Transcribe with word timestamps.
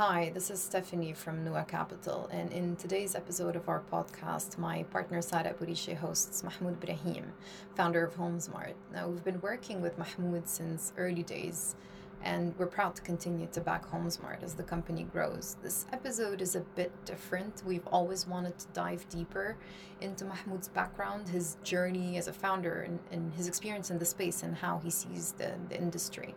Hi, 0.00 0.30
this 0.32 0.50
is 0.50 0.62
Stephanie 0.62 1.12
from 1.12 1.44
Nuwa 1.44 1.68
Capital, 1.68 2.26
and 2.32 2.50
in 2.54 2.74
today's 2.76 3.14
episode 3.14 3.54
of 3.54 3.68
our 3.68 3.82
podcast, 3.92 4.56
my 4.56 4.82
partner 4.84 5.20
Sara 5.20 5.50
Abu 5.50 5.66
Risheh 5.66 5.94
hosts 5.94 6.42
Mahmoud 6.42 6.82
Ibrahim, 6.82 7.34
founder 7.74 8.02
of 8.02 8.14
Homzmart. 8.14 8.72
Now, 8.94 9.08
we've 9.08 9.22
been 9.22 9.42
working 9.42 9.82
with 9.82 9.98
Mahmoud 9.98 10.48
since 10.48 10.94
early 10.96 11.22
days, 11.22 11.76
and 12.22 12.54
we're 12.56 12.64
proud 12.64 12.96
to 12.96 13.02
continue 13.02 13.46
to 13.52 13.60
back 13.60 13.90
Homzmart 13.90 14.42
as 14.42 14.54
the 14.54 14.62
company 14.62 15.02
grows. 15.02 15.58
This 15.62 15.84
episode 15.92 16.40
is 16.40 16.56
a 16.56 16.60
bit 16.60 16.92
different. 17.04 17.62
We've 17.66 17.86
always 17.88 18.26
wanted 18.26 18.58
to 18.58 18.68
dive 18.72 19.06
deeper 19.10 19.58
into 20.00 20.24
Mahmoud's 20.24 20.68
background, 20.68 21.28
his 21.28 21.58
journey 21.62 22.16
as 22.16 22.26
a 22.26 22.32
founder, 22.32 22.86
and, 22.88 23.00
and 23.12 23.34
his 23.34 23.46
experience 23.46 23.90
in 23.90 23.98
the 23.98 24.06
space 24.06 24.44
and 24.44 24.56
how 24.56 24.78
he 24.78 24.88
sees 24.88 25.32
the, 25.32 25.52
the 25.68 25.78
industry. 25.78 26.34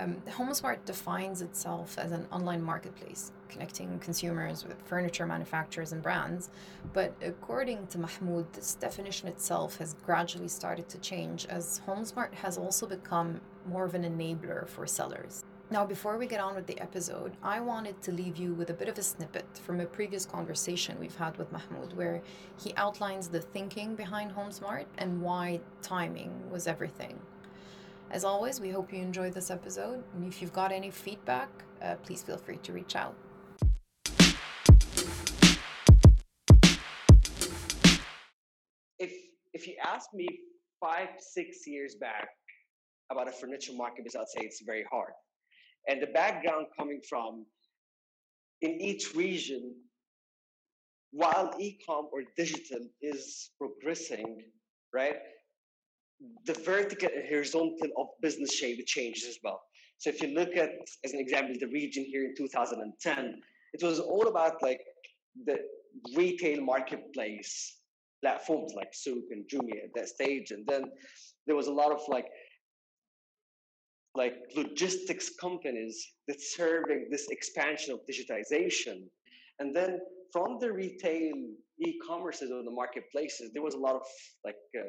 Um, 0.00 0.16
Homzmart 0.28 0.86
defines 0.86 1.42
itself 1.42 1.98
as 1.98 2.10
an 2.10 2.26
online 2.32 2.62
marketplace, 2.62 3.32
connecting 3.50 3.98
consumers 3.98 4.64
with 4.64 4.80
furniture 4.86 5.26
manufacturers 5.26 5.92
and 5.92 6.02
brands. 6.02 6.48
But 6.94 7.14
according 7.22 7.86
to 7.88 7.98
Mahmoud, 7.98 8.50
this 8.54 8.76
definition 8.76 9.28
itself 9.28 9.76
has 9.76 9.94
gradually 10.06 10.48
started 10.48 10.88
to 10.88 10.98
change 10.98 11.44
as 11.46 11.82
Homzmart 11.86 12.32
has 12.32 12.56
also 12.56 12.86
become 12.86 13.42
more 13.66 13.84
of 13.84 13.94
an 13.94 14.04
enabler 14.04 14.66
for 14.66 14.86
sellers. 14.86 15.44
Now, 15.70 15.84
before 15.84 16.16
we 16.16 16.26
get 16.26 16.40
on 16.40 16.54
with 16.54 16.66
the 16.66 16.80
episode, 16.80 17.36
I 17.42 17.60
wanted 17.60 18.00
to 18.02 18.10
leave 18.10 18.38
you 18.38 18.54
with 18.54 18.70
a 18.70 18.74
bit 18.74 18.88
of 18.88 18.98
a 18.98 19.02
snippet 19.02 19.44
from 19.62 19.80
a 19.80 19.86
previous 19.86 20.24
conversation 20.24 20.96
we've 20.98 21.14
had 21.14 21.36
with 21.36 21.52
Mahmoud, 21.52 21.92
where 21.92 22.22
he 22.58 22.72
outlines 22.74 23.28
the 23.28 23.40
thinking 23.40 23.94
behind 23.96 24.34
Homzmart 24.34 24.86
and 24.96 25.20
why 25.20 25.60
timing 25.82 26.50
was 26.50 26.66
everything. 26.66 27.20
As 28.12 28.24
always, 28.24 28.60
we 28.60 28.70
hope 28.70 28.92
you 28.92 28.98
enjoyed 28.98 29.34
this 29.34 29.52
episode. 29.52 30.02
And 30.14 30.26
if 30.26 30.42
you've 30.42 30.52
got 30.52 30.72
any 30.72 30.90
feedback, 30.90 31.48
uh, 31.80 31.94
please 32.02 32.24
feel 32.24 32.38
free 32.38 32.56
to 32.56 32.72
reach 32.72 32.96
out. 32.96 33.14
If 38.98 39.12
if 39.52 39.68
you 39.68 39.76
ask 39.84 40.12
me 40.12 40.26
five 40.80 41.08
six 41.18 41.68
years 41.68 41.94
back 42.00 42.28
about 43.12 43.28
a 43.28 43.32
furniture 43.32 43.74
market, 43.74 44.06
I'd 44.06 44.28
say 44.28 44.40
it's 44.44 44.62
very 44.66 44.84
hard. 44.90 45.12
And 45.88 46.02
the 46.02 46.08
background 46.08 46.66
coming 46.76 47.00
from 47.08 47.46
in 48.60 48.72
each 48.80 49.14
region, 49.14 49.72
while 51.12 51.54
e-com 51.60 52.08
or 52.12 52.24
digital 52.36 52.88
is 53.00 53.50
progressing, 53.56 54.42
right? 54.92 55.16
The 56.46 56.54
vertical 56.54 57.08
and 57.14 57.28
horizontal 57.28 57.88
of 57.96 58.08
business 58.20 58.54
shape 58.54 58.84
changes 58.86 59.26
as 59.26 59.38
well. 59.42 59.62
So 59.98 60.10
if 60.10 60.22
you 60.22 60.28
look 60.28 60.56
at, 60.56 60.70
as 61.04 61.12
an 61.12 61.20
example, 61.20 61.54
the 61.60 61.66
region 61.66 62.04
here 62.04 62.24
in 62.24 62.34
2010, 62.36 63.42
it 63.72 63.82
was 63.82 64.00
all 64.00 64.28
about 64.28 64.62
like 64.62 64.80
the 65.46 65.58
retail 66.16 66.60
marketplace 66.62 67.76
platforms 68.22 68.72
like 68.74 68.92
Souq 68.92 69.24
and 69.30 69.44
Jumia 69.48 69.84
at 69.84 69.94
that 69.94 70.08
stage, 70.08 70.50
and 70.50 70.66
then 70.66 70.84
there 71.46 71.56
was 71.56 71.66
a 71.66 71.72
lot 71.72 71.92
of 71.92 72.00
like 72.08 72.26
like 74.16 74.34
logistics 74.56 75.30
companies 75.40 76.04
that 76.26 76.40
serving 76.40 77.08
this 77.10 77.28
expansion 77.30 77.94
of 77.94 78.00
digitization, 78.10 79.04
and 79.60 79.74
then 79.74 80.00
from 80.32 80.58
the 80.60 80.70
retail 80.70 81.32
e-commerces 81.78 82.50
or 82.50 82.62
the 82.62 82.70
marketplaces, 82.70 83.52
there 83.52 83.62
was 83.62 83.74
a 83.74 83.78
lot 83.78 83.94
of 83.94 84.02
like 84.44 84.56
uh, 84.76 84.82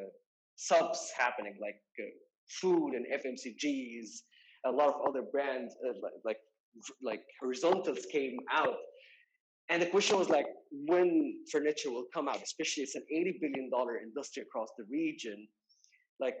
subs 0.56 1.10
happening 1.16 1.54
like 1.60 1.80
uh, 2.00 2.10
food 2.60 2.94
and 2.94 3.06
FMCGs, 3.06 4.22
a 4.66 4.70
lot 4.70 4.88
of 4.88 4.94
other 5.08 5.22
brands 5.22 5.74
uh, 5.86 5.92
like 6.24 6.38
like 7.02 7.22
horizontals 7.40 8.06
came 8.10 8.38
out. 8.50 8.76
And 9.68 9.80
the 9.80 9.86
question 9.86 10.18
was 10.18 10.28
like, 10.28 10.46
when 10.86 11.34
furniture 11.50 11.90
will 11.90 12.06
come 12.12 12.28
out, 12.28 12.42
especially 12.42 12.82
it's 12.82 12.94
an 12.94 13.04
$80 13.14 13.40
billion 13.40 13.70
industry 14.02 14.42
across 14.42 14.68
the 14.76 14.84
region. 14.90 15.46
Like 16.20 16.36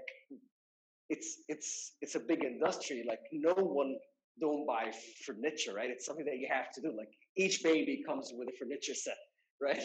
it's 1.08 1.42
it's 1.48 1.92
it's 2.00 2.14
a 2.14 2.20
big 2.20 2.44
industry. 2.44 3.04
Like 3.06 3.20
no 3.32 3.54
one 3.54 3.96
don't 4.40 4.66
buy 4.66 4.90
furniture, 5.26 5.74
right? 5.74 5.90
It's 5.90 6.06
something 6.06 6.24
that 6.24 6.38
you 6.38 6.48
have 6.50 6.70
to 6.72 6.80
do. 6.80 6.92
Like 6.96 7.10
each 7.36 7.62
baby 7.62 8.02
comes 8.06 8.32
with 8.34 8.48
a 8.48 8.52
furniture 8.58 8.94
set, 8.94 9.16
right? 9.60 9.84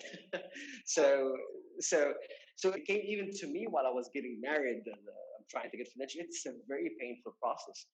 so 0.86 1.34
so 1.80 2.14
so 2.58 2.70
it 2.72 2.86
came 2.86 3.02
even 3.08 3.30
to 3.40 3.48
me 3.48 3.68
while 3.70 3.86
I 3.86 3.92
was 3.92 4.10
getting 4.14 4.40
married 4.42 4.82
and 4.86 5.02
uh, 5.08 5.26
I'm 5.38 5.46
trying 5.50 5.70
to 5.70 5.78
get 5.78 5.88
furniture. 5.96 6.20
It's 6.22 6.44
a 6.48 6.54
very 6.68 6.92
painful 7.00 7.34
process. 7.42 7.86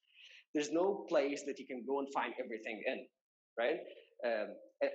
There's 0.53 0.71
no 0.71 1.05
place 1.09 1.43
that 1.45 1.59
you 1.59 1.67
can 1.67 1.83
go 1.85 1.99
and 1.99 2.07
find 2.13 2.33
everything 2.39 2.81
in, 2.87 3.05
right? 3.59 3.79
Um, 4.25 4.47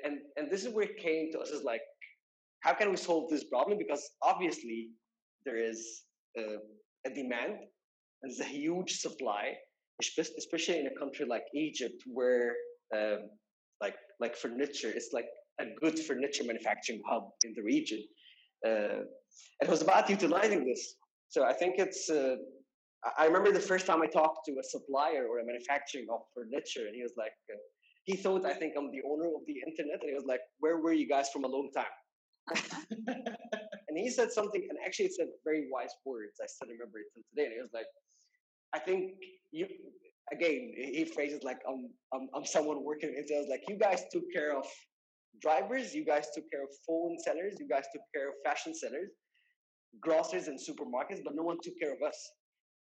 and, 0.05 0.19
and 0.39 0.51
this 0.51 0.65
is 0.65 0.73
where 0.73 0.85
it 0.85 0.97
came 0.97 1.31
to 1.33 1.39
us 1.39 1.51
is 1.51 1.65
like, 1.65 1.83
how 2.61 2.73
can 2.73 2.91
we 2.91 2.97
solve 2.97 3.29
this 3.31 3.45
problem? 3.45 3.77
Because 3.77 4.09
obviously 4.23 4.89
there 5.45 5.59
is 5.59 6.03
uh, 6.39 6.59
a 7.07 7.11
demand 7.11 7.59
and 8.23 8.33
there's 8.33 8.41
a 8.41 8.51
huge 8.51 9.01
supply, 9.01 9.53
especially 10.01 10.81
in 10.81 10.87
a 10.87 10.99
country 10.99 11.27
like 11.27 11.45
Egypt 11.55 12.03
where 12.07 12.55
um, 12.97 13.29
like 13.83 13.97
like 14.19 14.35
furniture 14.35 14.91
is 14.91 15.11
like 15.13 15.27
a 15.61 15.67
good 15.81 15.99
furniture 15.99 16.45
manufacturing 16.45 17.03
hub 17.07 17.25
in 17.45 17.53
the 17.55 17.63
region. 17.63 18.03
Uh, 18.67 19.05
it 19.61 19.69
was 19.69 19.83
about 19.83 20.09
utilizing 20.09 20.65
this. 20.65 20.95
So 21.29 21.45
I 21.45 21.53
think 21.53 21.75
it's. 21.79 22.09
Uh, 22.11 22.37
I 23.17 23.27
remember 23.27 23.53
the 23.53 23.61
first 23.61 23.87
time 23.87 24.03
I 24.03 24.07
talked 24.07 24.45
to 24.47 24.53
a 24.59 24.65
supplier 24.65 25.27
or 25.31 25.39
a 25.39 25.45
manufacturing 25.47 26.07
of 26.13 26.21
furniture, 26.35 26.87
and 26.87 26.97
he 26.97 27.03
was 27.03 27.13
like, 27.17 27.37
uh, 27.53 27.57
he 28.05 28.17
thought 28.17 28.45
I 28.45 28.55
think 28.55 28.75
I'm 28.77 28.91
the 28.91 29.03
owner 29.09 29.29
of 29.29 29.43
the 29.47 29.57
internet, 29.67 30.01
and 30.01 30.09
he 30.09 30.15
was 30.15 30.25
like, 30.27 30.41
"Where 30.61 30.79
were 30.79 30.93
you 30.93 31.07
guys 31.07 31.29
from 31.31 31.45
a 31.45 31.49
long 31.49 31.71
time?" 31.75 31.97
and 33.89 33.95
he 33.97 34.09
said 34.09 34.33
something, 34.33 34.67
and 34.69 34.79
actually, 34.85 35.07
it's 35.07 35.19
a 35.19 35.27
very 35.45 35.69
wise 35.71 35.95
words. 36.07 36.41
I 36.43 36.47
still 36.47 36.69
remember 36.69 36.99
it 37.01 37.09
till 37.13 37.23
today. 37.31 37.45
And 37.47 37.55
he 37.55 37.61
was 37.61 37.75
like, 37.75 37.87
"I 38.75 38.79
think 38.79 39.13
you." 39.53 39.67
Again, 40.33 40.73
he 40.77 41.05
phrases 41.05 41.43
like, 41.43 41.61
"I'm, 41.69 41.91
I'm, 42.15 42.29
I'm 42.35 42.45
someone 42.45 42.83
working." 42.83 43.15
And 43.17 43.25
he 43.29 43.37
was 43.37 43.49
like, 43.49 43.63
"You 43.69 43.77
guys 43.77 44.03
took 44.11 44.25
care 44.33 44.57
of 44.57 44.67
drivers. 45.41 45.95
You 45.95 46.05
guys 46.05 46.27
took 46.35 46.51
care 46.51 46.63
of 46.63 46.71
phone 46.87 47.19
sellers. 47.21 47.57
You 47.61 47.69
guys 47.69 47.85
took 47.93 48.03
care 48.15 48.29
of 48.31 48.35
fashion 48.45 48.75
sellers." 48.75 49.11
Groceries 50.01 50.49
and 50.49 50.59
supermarkets, 50.59 51.23
but 51.25 51.35
no 51.35 51.43
one 51.43 51.59
took 51.63 51.79
care 51.79 51.93
of 51.93 52.03
us. 52.07 52.31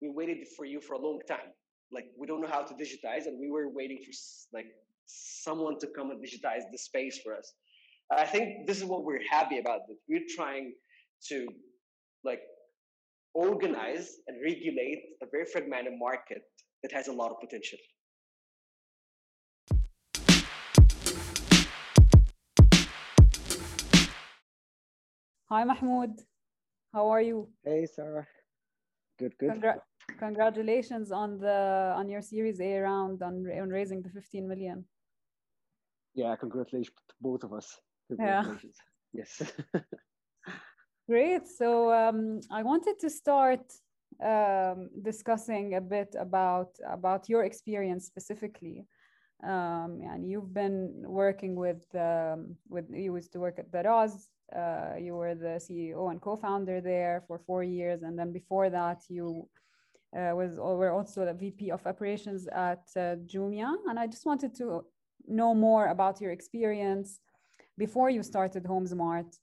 We 0.02 0.10
waited 0.10 0.48
for 0.56 0.66
you 0.66 0.82
for 0.82 0.94
a 0.94 1.00
long 1.00 1.20
time. 1.28 1.52
Like 1.92 2.06
we 2.18 2.26
don't 2.28 2.42
know 2.42 2.48
how 2.48 2.64
to 2.64 2.74
digitize, 2.74 3.26
and 3.26 3.40
we 3.40 3.52
were 3.52 3.70
waiting 3.70 4.00
for 4.04 4.12
like 4.58 4.68
someone 5.06 5.78
to 5.80 5.88
come 5.96 6.12
and 6.12 6.24
digitize 6.24 6.64
the 6.72 6.78
space 6.78 7.20
for 7.24 7.36
us. 7.36 7.54
I 8.12 8.26
think 8.26 8.68
this 8.68 8.78
is 8.78 8.86
what 8.86 9.04
we're 9.04 9.26
happy 9.30 9.60
about. 9.60 9.82
That 9.88 9.98
we're 10.08 10.28
trying 10.36 10.74
to 11.30 11.48
like 12.24 12.42
organize 13.34 14.18
and 14.28 14.38
regulate 14.44 15.02
a 15.22 15.26
very 15.32 15.46
fragmented 15.46 15.94
market 15.98 16.42
that 16.84 16.92
has 16.92 17.08
a 17.08 17.14
lot 17.14 17.32
of 17.32 17.40
potential. 17.40 17.80
Hi, 25.50 25.66
Mahmoud. 25.66 26.12
How 26.94 27.10
are 27.10 27.22
you? 27.22 27.48
Hey, 27.64 27.86
Sarah. 27.86 28.28
Good, 29.18 29.38
good. 29.38 29.52
Congra- 29.52 29.80
congratulations 30.20 31.12
on 31.12 31.40
the 31.40 31.94
on 31.96 32.10
your 32.10 32.22
Series 32.22 32.60
A 32.60 32.80
round 32.80 33.22
on, 33.24 33.46
on 33.62 33.70
raising 33.70 34.02
the 34.02 34.10
15 34.10 34.48
million. 34.48 34.84
Yeah, 36.14 36.36
congratulations 36.36 36.98
to 37.08 37.16
both 37.22 37.44
of 37.44 37.54
us. 37.54 37.80
Yeah. 38.20 38.44
Yes. 39.14 39.42
Great. 41.08 41.48
So 41.48 41.94
um, 41.94 42.42
I 42.52 42.64
wanted 42.64 43.00
to 43.00 43.10
start 43.10 43.72
um, 44.22 44.90
discussing 45.02 45.76
a 45.76 45.82
bit 45.82 46.14
about 46.20 46.76
about 46.90 47.30
your 47.30 47.46
experience 47.46 48.06
specifically. 48.06 48.86
Um, 49.44 50.02
and 50.04 50.30
you've 50.30 50.54
been 50.54 51.04
working 51.08 51.56
with 51.56 51.84
um, 51.96 52.58
with 52.68 52.90
you 52.90 53.16
used 53.16 53.32
to 53.32 53.40
work 53.40 53.60
at 53.60 53.72
Daraz 53.72 54.28
uh, 54.56 54.96
you 55.00 55.16
were 55.16 55.36
the 55.36 55.60
CEO 55.60 56.12
and 56.12 56.22
co-founder 56.22 56.82
there 56.82 57.24
for 57.28 57.40
four 57.40 57.64
years, 57.64 58.04
and 58.04 58.18
then 58.18 58.32
before 58.32 58.70
that, 58.70 59.02
you 59.10 59.48
uh, 60.16 60.34
was 60.36 60.58
were 60.58 60.92
also 60.92 61.26
the 61.26 61.34
VP 61.34 61.72
of 61.72 61.86
operations 61.88 62.48
at 62.48 62.84
uh, 62.98 63.16
Jumia. 63.26 63.74
And 63.88 63.98
I 63.98 64.08
just 64.08 64.26
wanted 64.26 64.54
to 64.56 64.84
know 65.28 65.54
more 65.54 65.88
about 65.88 66.20
your 66.20 66.32
experience 66.32 67.20
before 67.78 68.10
you 68.10 68.24
started 68.24 68.64
Homzmart, 68.64 69.38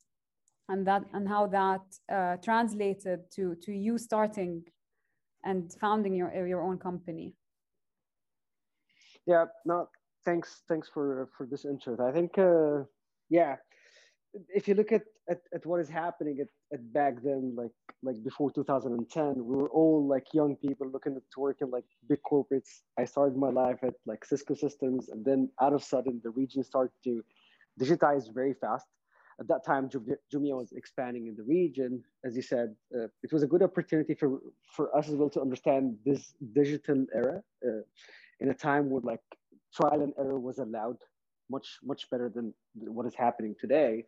and 0.69 0.87
that 0.87 1.05
and 1.15 1.27
how 1.29 1.47
that 1.47 1.85
uh, 2.13 2.37
translated 2.37 3.21
to 3.33 3.55
to 3.63 3.73
you 3.73 3.99
starting 3.99 4.63
and 5.45 5.73
founding 5.81 6.15
your 6.15 6.47
your 6.47 6.63
own 6.63 6.79
company. 6.79 7.35
Yeah. 9.27 9.47
No. 9.65 9.89
Thanks. 10.25 10.63
Thanks 10.69 10.89
for 10.93 11.31
for 11.37 11.47
this 11.47 11.65
intro. 11.65 11.97
I 12.07 12.13
think. 12.13 12.37
Uh, 12.39 12.85
yeah 13.31 13.57
if 14.55 14.69
you 14.69 14.75
look 14.75 14.93
at, 14.93 15.03
at, 15.29 15.41
at 15.55 15.65
what 15.67 15.81
is 15.81 15.89
happening 15.89 16.39
at, 16.41 16.49
at 16.73 16.93
back 16.93 17.23
then, 17.23 17.55
like 17.57 17.71
like 18.03 18.23
before 18.23 18.51
2010, 18.51 19.35
we 19.45 19.57
were 19.57 19.71
all 19.71 20.07
like 20.07 20.27
young 20.33 20.55
people 20.57 20.89
looking 20.89 21.15
to 21.15 21.41
work 21.41 21.59
in 21.61 21.71
like 21.71 21.85
big 22.09 22.21
corporates. 22.31 22.83
I 22.99 23.05
started 23.05 23.37
my 23.37 23.51
life 23.51 23.79
at 23.83 23.95
like 24.07 24.25
Cisco 24.25 24.55
Systems, 24.55 25.09
and 25.09 25.25
then 25.25 25.51
out 25.61 25.73
of 25.73 25.83
sudden, 25.83 26.21
the 26.23 26.31
region 26.31 26.63
started 26.63 26.93
to 27.05 27.25
digitize 27.81 28.33
very 28.33 28.55
fast. 28.55 28.87
At 29.41 29.47
that 29.49 29.65
time, 29.65 29.89
Jumia 29.89 30.57
was 30.57 30.73
expanding 30.73 31.29
in 31.29 31.37
the 31.37 31.45
region. 31.45 32.03
As 32.25 32.35
you 32.35 32.43
said, 32.43 32.75
uh, 32.95 33.07
it 33.23 33.33
was 33.33 33.45
a 33.45 33.47
good 33.47 33.63
opportunity 33.63 34.15
for, 34.15 34.41
for 34.75 34.97
us 34.97 35.09
as 35.09 35.15
well 35.15 35.31
to 35.31 35.41
understand 35.41 35.97
this 36.05 36.35
digital 36.55 37.07
era 37.15 37.41
uh, 37.65 37.83
in 38.41 38.51
a 38.51 38.55
time 38.55 38.91
where 38.91 39.01
like 39.03 39.21
trial 39.73 40.03
and 40.03 40.13
error 40.19 40.41
was 40.41 40.59
allowed 40.59 40.97
much 41.51 41.79
much 41.83 42.09
better 42.11 42.29
than 42.35 42.55
what 42.75 43.07
is 43.07 43.15
happening 43.15 43.55
today. 43.61 44.05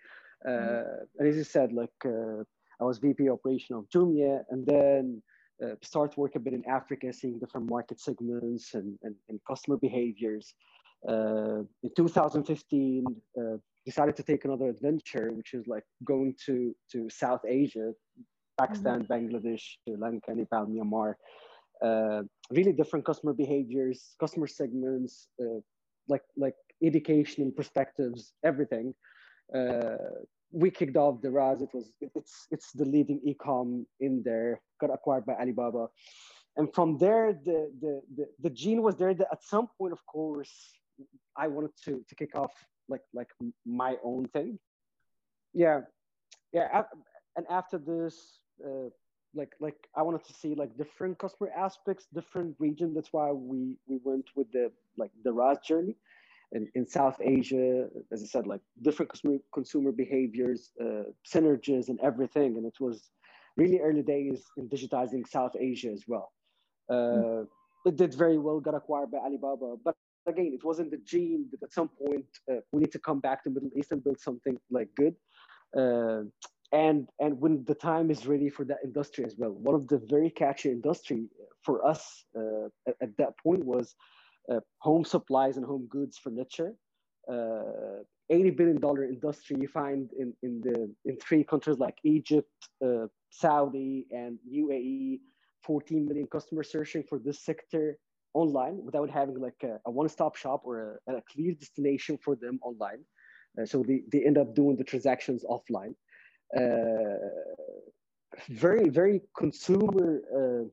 Mm-hmm. 0.46 1.04
and 1.18 1.28
as 1.28 1.36
you 1.36 1.44
said, 1.44 1.72
like 1.72 1.98
uh, 2.06 2.42
I 2.80 2.84
was 2.84 2.98
VP 2.98 3.28
operation 3.28 3.76
of 3.76 3.88
Jumia, 3.90 4.42
and 4.50 4.64
then 4.66 5.22
uh, 5.62 5.74
start 5.82 6.16
work 6.16 6.34
a 6.36 6.40
bit 6.40 6.54
in 6.54 6.64
Africa, 6.66 7.12
seeing 7.12 7.38
different 7.38 7.68
market 7.68 8.00
segments 8.00 8.74
and, 8.74 8.98
and, 9.02 9.14
and 9.28 9.38
customer 9.46 9.76
behaviors. 9.76 10.54
Uh, 11.08 11.60
in 11.82 11.90
2015, 11.96 13.04
uh, 13.38 13.42
decided 13.84 14.16
to 14.16 14.22
take 14.22 14.44
another 14.44 14.68
adventure, 14.68 15.30
which 15.32 15.54
is 15.54 15.66
like 15.66 15.84
going 16.04 16.34
to, 16.46 16.74
to 16.92 17.08
South 17.10 17.40
Asia, 17.46 17.92
Pakistan, 18.58 19.02
mm-hmm. 19.02 19.12
Bangladesh, 19.12 19.62
Sri 19.84 19.96
Lanka, 19.96 20.34
Nepal, 20.34 20.66
Myanmar. 20.66 21.14
Uh, 21.82 22.22
really 22.50 22.72
different 22.72 23.04
customer 23.04 23.32
behaviors, 23.32 24.14
customer 24.20 24.46
segments, 24.46 25.28
uh, 25.40 25.60
like 26.08 26.22
like 26.36 26.54
education 26.82 27.42
and 27.42 27.54
perspectives, 27.54 28.32
everything. 28.44 28.94
Uh, 29.54 29.96
we 30.52 30.70
kicked 30.70 30.96
off 30.96 31.20
Daraz. 31.20 31.62
It 31.62 31.70
was 31.72 31.92
it's 32.00 32.46
it's 32.50 32.72
the 32.72 32.84
leading 32.84 33.20
ecom 33.26 33.84
in 34.00 34.22
there. 34.24 34.60
Got 34.80 34.92
acquired 34.92 35.26
by 35.26 35.34
Alibaba, 35.34 35.88
and 36.56 36.72
from 36.74 36.98
there 36.98 37.32
the 37.32 37.70
the 37.80 38.02
the, 38.16 38.26
the 38.40 38.50
gene 38.50 38.82
was 38.82 38.96
there. 38.96 39.14
That 39.14 39.28
at 39.32 39.42
some 39.44 39.68
point, 39.78 39.92
of 39.92 40.04
course, 40.06 40.52
I 41.36 41.48
wanted 41.48 41.70
to 41.84 42.04
to 42.08 42.14
kick 42.14 42.36
off 42.36 42.52
like 42.88 43.02
like 43.14 43.28
my 43.64 43.96
own 44.02 44.26
thing. 44.28 44.58
Yeah, 45.52 45.80
yeah. 46.52 46.82
And 47.36 47.46
after 47.48 47.78
this, 47.78 48.40
uh, 48.64 48.90
like 49.34 49.52
like 49.60 49.76
I 49.96 50.02
wanted 50.02 50.24
to 50.24 50.32
see 50.32 50.54
like 50.54 50.76
different 50.76 51.18
customer 51.18 51.50
aspects, 51.56 52.06
different 52.12 52.56
region. 52.58 52.92
That's 52.94 53.12
why 53.12 53.30
we 53.30 53.76
we 53.86 54.00
went 54.02 54.26
with 54.34 54.50
the 54.52 54.72
like 54.96 55.12
Daraz 55.24 55.62
journey 55.62 55.96
in, 56.52 56.68
in 56.74 56.86
South 56.86 57.18
Asia, 57.20 57.88
as 58.12 58.22
I 58.22 58.26
said, 58.26 58.46
like 58.46 58.60
different 58.82 59.10
consumer, 59.10 59.38
consumer 59.52 59.92
behaviors, 59.92 60.70
uh, 60.80 61.04
synergies, 61.26 61.88
and 61.88 61.98
everything. 62.00 62.56
And 62.56 62.66
it 62.66 62.78
was 62.80 63.10
really 63.56 63.80
early 63.80 64.02
days 64.02 64.42
in 64.56 64.68
digitizing 64.68 65.26
South 65.28 65.54
Asia 65.58 65.90
as 65.90 66.04
well. 66.06 66.32
Uh, 66.88 66.94
mm. 66.94 67.46
It 67.86 67.96
did 67.96 68.14
very 68.14 68.38
well, 68.38 68.60
got 68.60 68.74
acquired 68.74 69.10
by 69.10 69.18
Alibaba. 69.18 69.76
But 69.84 69.94
again, 70.26 70.52
it 70.52 70.64
wasn't 70.64 70.90
the 70.90 70.98
gene 70.98 71.46
that 71.50 71.62
at 71.62 71.72
some 71.72 71.88
point 71.88 72.26
uh, 72.50 72.56
we 72.72 72.80
need 72.80 72.92
to 72.92 72.98
come 72.98 73.20
back 73.20 73.44
to 73.44 73.50
Middle 73.50 73.70
East 73.76 73.92
and 73.92 74.02
build 74.02 74.20
something 74.20 74.58
like 74.70 74.88
good. 74.96 75.14
Uh, 75.76 76.22
and 76.72 77.08
and 77.18 77.40
when 77.40 77.64
the 77.64 77.74
time 77.74 78.10
is 78.10 78.26
ready 78.26 78.48
for 78.48 78.64
that 78.64 78.78
industry 78.84 79.24
as 79.24 79.34
well. 79.36 79.50
One 79.50 79.74
of 79.74 79.88
the 79.88 80.00
very 80.08 80.30
catchy 80.30 80.70
industry 80.70 81.28
for 81.62 81.84
us 81.86 82.24
uh, 82.36 82.66
at, 82.88 82.96
at 83.02 83.16
that 83.18 83.38
point 83.42 83.64
was 83.64 83.94
home 84.78 85.04
supplies 85.04 85.56
and 85.56 85.66
home 85.66 85.86
goods 85.90 86.18
furniture. 86.18 86.74
Uh, 87.30 88.02
80 88.30 88.50
billion 88.50 88.80
dollar 88.80 89.04
industry 89.04 89.56
you 89.60 89.68
find 89.68 90.10
in, 90.18 90.32
in 90.42 90.60
the 90.60 90.94
in 91.04 91.16
three 91.16 91.42
countries 91.42 91.78
like 91.78 91.96
Egypt, 92.04 92.50
uh, 92.84 93.06
Saudi, 93.30 94.06
and 94.10 94.38
UAE. 94.52 95.20
14 95.62 96.06
million 96.06 96.26
customers 96.26 96.70
searching 96.70 97.02
for 97.08 97.18
this 97.18 97.44
sector 97.44 97.98
online 98.34 98.82
without 98.84 99.10
having 99.10 99.38
like 99.38 99.62
a, 99.62 99.78
a 99.86 99.90
one-stop 99.90 100.36
shop 100.36 100.62
or 100.64 101.00
a, 101.08 101.16
a, 101.16 101.22
clear 101.30 101.52
destination 101.52 102.18
for 102.24 102.36
them 102.36 102.58
online. 102.62 103.04
Uh, 103.60 103.66
so 103.66 103.82
they, 103.86 104.02
they 104.12 104.24
end 104.24 104.38
up 104.38 104.54
doing 104.54 104.76
the 104.76 104.84
transactions 104.84 105.44
offline. 105.44 105.94
Uh, 106.56 107.18
very, 108.48 108.88
very 108.88 109.20
consumer 109.36 110.22
uh, 110.34 110.68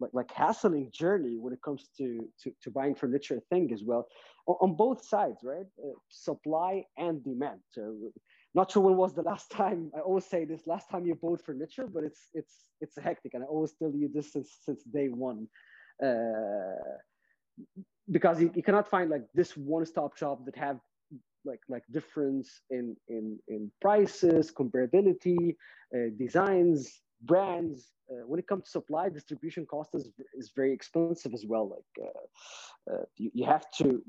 like, 0.00 0.10
like 0.12 0.30
hassling 0.32 0.90
journey 0.92 1.36
when 1.38 1.52
it 1.52 1.62
comes 1.62 1.88
to, 1.98 2.28
to, 2.42 2.50
to 2.62 2.70
buying 2.70 2.94
furniture 2.94 3.40
thing 3.50 3.72
as 3.72 3.82
well 3.84 4.06
on, 4.46 4.56
on 4.60 4.76
both 4.76 5.04
sides, 5.04 5.38
right? 5.42 5.66
Uh, 5.82 5.92
supply 6.08 6.82
and 6.96 7.22
demand. 7.24 7.60
So 7.70 7.94
not 8.54 8.70
sure 8.70 8.82
when 8.82 8.96
was 8.96 9.14
the 9.14 9.22
last 9.22 9.50
time 9.50 9.90
I 9.96 10.00
always 10.00 10.24
say 10.24 10.44
this 10.44 10.66
last 10.66 10.90
time 10.90 11.06
you 11.06 11.14
bought 11.14 11.44
furniture, 11.44 11.86
but 11.86 12.02
it's 12.04 12.22
it's 12.34 12.54
it's 12.80 12.98
hectic, 12.98 13.34
and 13.34 13.42
I 13.44 13.46
always 13.46 13.72
tell 13.74 13.92
you 13.94 14.10
this 14.12 14.32
since 14.32 14.58
since 14.64 14.82
day 14.84 15.08
one, 15.08 15.46
uh, 16.04 16.94
because 18.10 18.40
you, 18.40 18.50
you 18.54 18.62
cannot 18.62 18.88
find 18.88 19.10
like 19.10 19.22
this 19.34 19.56
one-stop 19.56 20.16
shop 20.16 20.44
that 20.46 20.56
have 20.56 20.78
like 21.44 21.60
like 21.68 21.84
difference 21.92 22.60
in 22.70 22.96
in 23.08 23.38
in 23.48 23.70
prices, 23.80 24.50
comparability, 24.50 25.54
uh, 25.94 26.10
designs, 26.18 27.00
brands 27.22 27.92
uh, 28.10 28.26
when 28.26 28.38
it 28.40 28.46
comes 28.46 28.64
to 28.64 28.70
supply 28.70 29.08
distribution 29.08 29.66
cost 29.66 29.94
is, 29.94 30.10
is 30.34 30.50
very 30.54 30.72
expensive 30.72 31.34
as 31.34 31.44
well. 31.46 31.68
Like 31.68 32.06
uh, 32.06 32.92
uh, 32.92 33.04
you, 33.16 33.30
you 33.34 33.44
have 33.44 33.66
to 33.78 34.02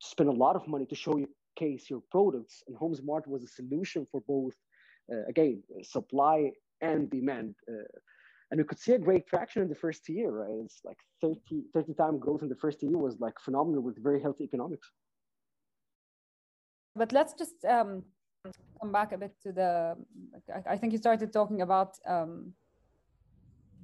spend 0.00 0.28
a 0.28 0.32
lot 0.32 0.56
of 0.56 0.66
money 0.66 0.86
to 0.86 0.94
showcase 0.94 1.20
your 1.20 1.28
case 1.54 1.90
your 1.90 2.02
products 2.10 2.62
and 2.66 2.76
Homzmart 2.76 3.26
was 3.26 3.42
a 3.44 3.46
solution 3.46 4.06
for 4.10 4.22
both 4.26 4.54
uh, 5.12 5.24
again 5.28 5.62
supply 5.82 6.50
and 6.80 7.10
demand 7.10 7.54
uh, 7.68 7.98
and 8.50 8.58
we 8.58 8.64
could 8.64 8.78
see 8.78 8.92
a 8.92 8.98
great 8.98 9.26
traction 9.26 9.60
in 9.62 9.68
the 9.68 9.74
first 9.74 10.08
year 10.08 10.30
right? 10.30 10.58
It's 10.64 10.80
like 10.82 10.98
30 11.20 11.64
30 11.74 11.94
time 11.94 12.18
growth 12.18 12.42
in 12.42 12.48
the 12.48 12.56
first 12.56 12.82
year 12.82 12.96
was 12.96 13.20
like 13.20 13.38
phenomenal 13.38 13.82
with 13.82 14.02
very 14.02 14.20
healthy 14.20 14.44
economics. 14.44 14.90
But 16.94 17.12
let's 17.12 17.34
just 17.34 17.64
um, 17.64 18.02
come 18.80 18.92
back 18.92 19.12
a 19.12 19.18
bit 19.18 19.34
to 19.42 19.52
the 19.52 19.96
i, 20.66 20.76
think 20.76 20.92
you 20.92 20.98
started 20.98 21.32
talking 21.32 21.62
about 21.62 21.96
um, 22.06 22.52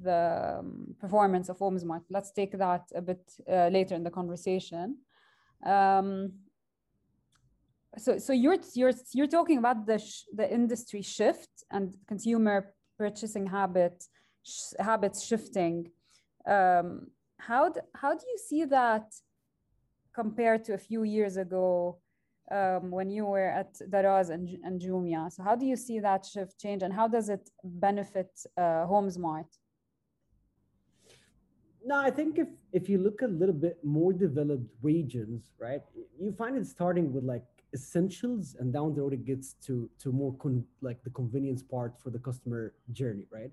the 0.03 0.59
um, 0.61 0.95
performance 1.01 1.49
of 1.49 1.59
Homzmart. 1.59 2.03
Let's 2.11 2.31
take 2.31 2.57
that 2.59 2.85
a 2.95 3.03
bit 3.03 3.21
uh, 3.51 3.69
later 3.69 3.95
in 3.95 4.05
the 4.05 4.11
conversation. 4.11 4.99
Um, 5.65 6.33
so, 7.97 8.19
so 8.19 8.33
you're 8.33 8.59
you're 8.75 8.93
you're 9.13 9.27
talking 9.27 9.59
about 9.59 9.87
the 9.87 9.99
the 10.35 10.53
industry 10.53 11.03
shift 11.03 11.51
and 11.71 11.95
consumer 12.07 12.75
purchasing 12.97 13.47
habit 13.47 14.05
sh 14.45 14.75
habits 14.79 15.25
shifting. 15.25 15.91
Um, 16.47 17.09
how 17.39 17.73
how 17.95 18.15
do 18.15 18.25
you 18.27 18.39
see 18.39 18.65
that 18.67 19.15
compared 20.15 20.65
to 20.65 20.75
a 20.75 20.79
few 20.79 21.03
years 21.03 21.37
ago 21.37 21.99
um, 22.51 22.91
when 22.91 23.11
you 23.11 23.27
were 23.27 23.49
at 23.49 23.75
Daraz 23.91 24.31
and, 24.31 24.49
and 24.65 24.81
Jumia? 24.81 25.31
So 25.33 25.43
how 25.43 25.55
do 25.57 25.67
you 25.67 25.77
see 25.77 25.99
that 26.01 26.25
shift 26.25 26.59
change 26.59 26.83
and 26.83 26.93
how 26.93 27.09
does 27.09 27.29
it 27.29 27.51
benefit 27.65 28.31
uh, 28.57 28.87
Homzmart? 28.87 29.47
no, 31.85 31.97
I 31.97 32.11
think 32.11 32.39
if 32.39 32.49
if 32.73 32.89
you 32.89 32.99
look 32.99 33.23
a 33.23 33.27
little 33.27 33.55
bit 33.55 33.79
more 33.83 34.13
developed 34.13 34.69
regions, 34.83 35.53
right, 35.59 35.83
you 36.21 36.33
find 36.33 36.57
it 36.57 36.67
starting 36.67 37.13
with 37.13 37.25
like 37.25 37.45
essentials, 37.75 38.57
and 38.59 38.73
down 38.73 38.95
the 38.95 39.01
road 39.03 39.13
it 39.13 39.25
gets 39.25 39.55
to 39.67 39.89
to 40.03 40.13
more 40.13 40.35
con- 40.35 40.65
like 40.81 41.03
the 41.05 41.11
convenience 41.11 41.63
part 41.63 41.99
for 42.03 42.11
the 42.11 42.19
customer 42.19 42.75
journey, 42.93 43.27
right? 43.31 43.51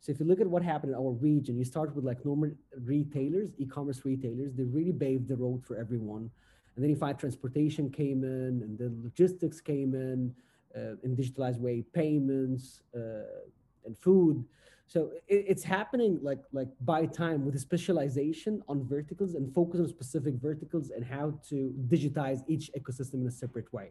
So 0.00 0.12
if 0.12 0.20
you 0.20 0.26
look 0.26 0.40
at 0.40 0.46
what 0.46 0.62
happened 0.62 0.92
in 0.92 0.98
our 0.98 1.10
region, 1.10 1.56
you 1.56 1.64
start 1.64 1.94
with 1.94 2.04
like 2.04 2.24
normal 2.24 2.50
retailers, 2.84 3.50
e-commerce 3.58 4.04
retailers, 4.04 4.54
they 4.54 4.62
really 4.64 4.92
paved 4.92 5.26
the 5.28 5.36
road 5.36 5.64
for 5.66 5.76
everyone. 5.76 6.30
And 6.78 6.84
then 6.84 6.92
if 6.92 7.02
I 7.02 7.12
transportation 7.12 7.90
came 7.90 8.22
in, 8.22 8.62
and 8.62 8.78
then 8.78 9.00
logistics 9.02 9.60
came 9.60 9.94
in 9.94 10.32
uh, 10.76 10.94
in 11.02 11.16
digitalized 11.16 11.58
way, 11.58 11.82
payments 11.92 12.82
uh, 12.94 13.42
and 13.84 13.98
food. 13.98 14.44
So 14.86 15.10
it, 15.26 15.44
it's 15.48 15.64
happening 15.64 16.20
like 16.22 16.38
like 16.52 16.68
by 16.82 17.06
time 17.06 17.44
with 17.44 17.56
a 17.56 17.58
specialization 17.58 18.62
on 18.68 18.86
verticals 18.86 19.34
and 19.34 19.52
focus 19.52 19.80
on 19.80 19.88
specific 19.88 20.34
verticals 20.34 20.90
and 20.90 21.04
how 21.04 21.34
to 21.48 21.74
digitize 21.88 22.44
each 22.46 22.70
ecosystem 22.78 23.22
in 23.22 23.26
a 23.26 23.32
separate 23.32 23.72
way. 23.72 23.90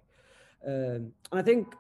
Um, 0.66 1.12
and 1.30 1.34
I 1.34 1.42
think 1.42 1.76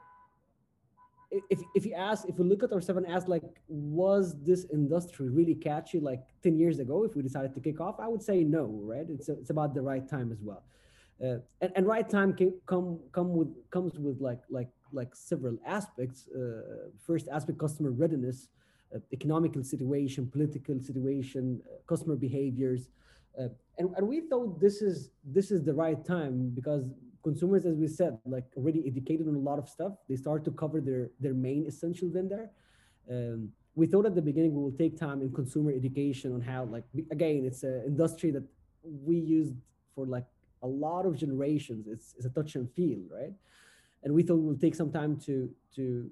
if, 1.32 1.62
if 1.74 1.86
you 1.86 1.94
ask, 1.94 2.28
if 2.28 2.38
we 2.38 2.44
look 2.44 2.64
at 2.64 2.74
ourselves 2.74 3.02
and 3.02 3.08
ask, 3.08 3.30
like, 3.30 3.44
was 3.70 4.36
this 4.44 4.66
industry 4.74 5.30
really 5.30 5.56
catchy 5.56 6.02
like 6.02 6.24
10 6.44 6.58
years 6.58 6.80
ago 6.80 7.06
if 7.06 7.16
we 7.16 7.22
decided 7.22 7.54
to 7.54 7.62
kick 7.62 7.80
off? 7.80 7.96
I 7.98 8.10
would 8.10 8.22
say 8.22 8.44
no, 8.44 8.66
right? 8.84 9.06
It's, 9.10 9.30
a, 9.30 9.34
it's 9.34 9.50
about 9.50 9.74
the 9.74 9.82
right 9.82 10.08
time 10.08 10.34
as 10.34 10.42
well. 10.42 10.64
Uh, 11.24 11.38
and, 11.62 11.72
and 11.76 11.88
right 11.88 12.08
time 12.10 12.34
can 12.34 12.54
come 12.68 13.00
come 13.12 13.34
with 13.34 13.50
comes 13.72 13.98
with 13.98 14.22
like 14.22 14.42
like 14.50 14.70
like 14.92 15.16
several 15.16 15.58
aspects. 15.66 16.28
Uh, 16.30 16.90
first 17.06 17.28
aspect, 17.32 17.58
customer 17.58 17.92
readiness. 17.92 18.50
Uh, 18.96 19.00
economical 19.12 19.62
situation, 19.62 20.26
political 20.32 20.80
situation, 20.80 21.62
uh, 21.66 21.76
customer 21.88 22.16
behaviors. 22.16 22.88
Uh, 23.38 23.50
and, 23.78 23.94
and 23.98 24.08
we 24.08 24.22
thought 24.22 24.62
this 24.62 24.82
is 24.82 25.10
this 25.26 25.52
is 25.52 25.66
the 25.66 25.74
right 25.74 26.06
time 26.06 26.52
because 26.56 26.86
consumers, 27.22 27.66
as 27.66 27.76
we 27.76 27.86
said, 27.86 28.18
like 28.26 28.46
already 28.56 28.88
educated 28.88 29.28
on 29.28 29.36
a 29.36 29.40
lot 29.40 29.60
of 29.60 29.68
stuff, 29.68 29.92
they 30.08 30.16
start 30.16 30.46
to 30.46 30.52
cover 30.52 30.80
their 30.80 31.10
their 31.20 31.34
main 31.34 31.66
essentials 31.68 32.16
in 32.16 32.30
there. 32.30 32.50
Um, 33.12 33.50
we 33.76 33.88
thought 33.88 34.06
at 34.06 34.16
the 34.16 34.22
beginning 34.22 34.56
we 34.56 34.64
will 34.64 34.78
take 34.78 34.98
time 34.98 35.22
in 35.22 35.34
consumer 35.34 35.72
education 35.72 36.34
on 36.34 36.42
how, 36.42 36.64
like, 36.64 36.86
again, 37.12 37.44
it's 37.46 37.64
an 37.64 37.84
industry 37.86 38.32
that 38.32 38.44
we 38.84 39.18
used 39.18 39.54
for 39.94 40.08
like 40.08 40.26
a 40.64 40.68
lot 40.68 41.06
of 41.06 41.18
generations. 41.18 41.88
It's, 41.88 42.14
it's 42.18 42.26
a 42.26 42.30
touch 42.30 42.56
and 42.56 42.70
feel, 42.72 43.00
right? 43.10 43.34
And 44.04 44.14
we 44.14 44.24
thought 44.24 44.38
we'll 44.38 44.58
take 44.58 44.76
some 44.76 44.92
time 44.92 45.18
to 45.22 45.50
to 45.76 46.10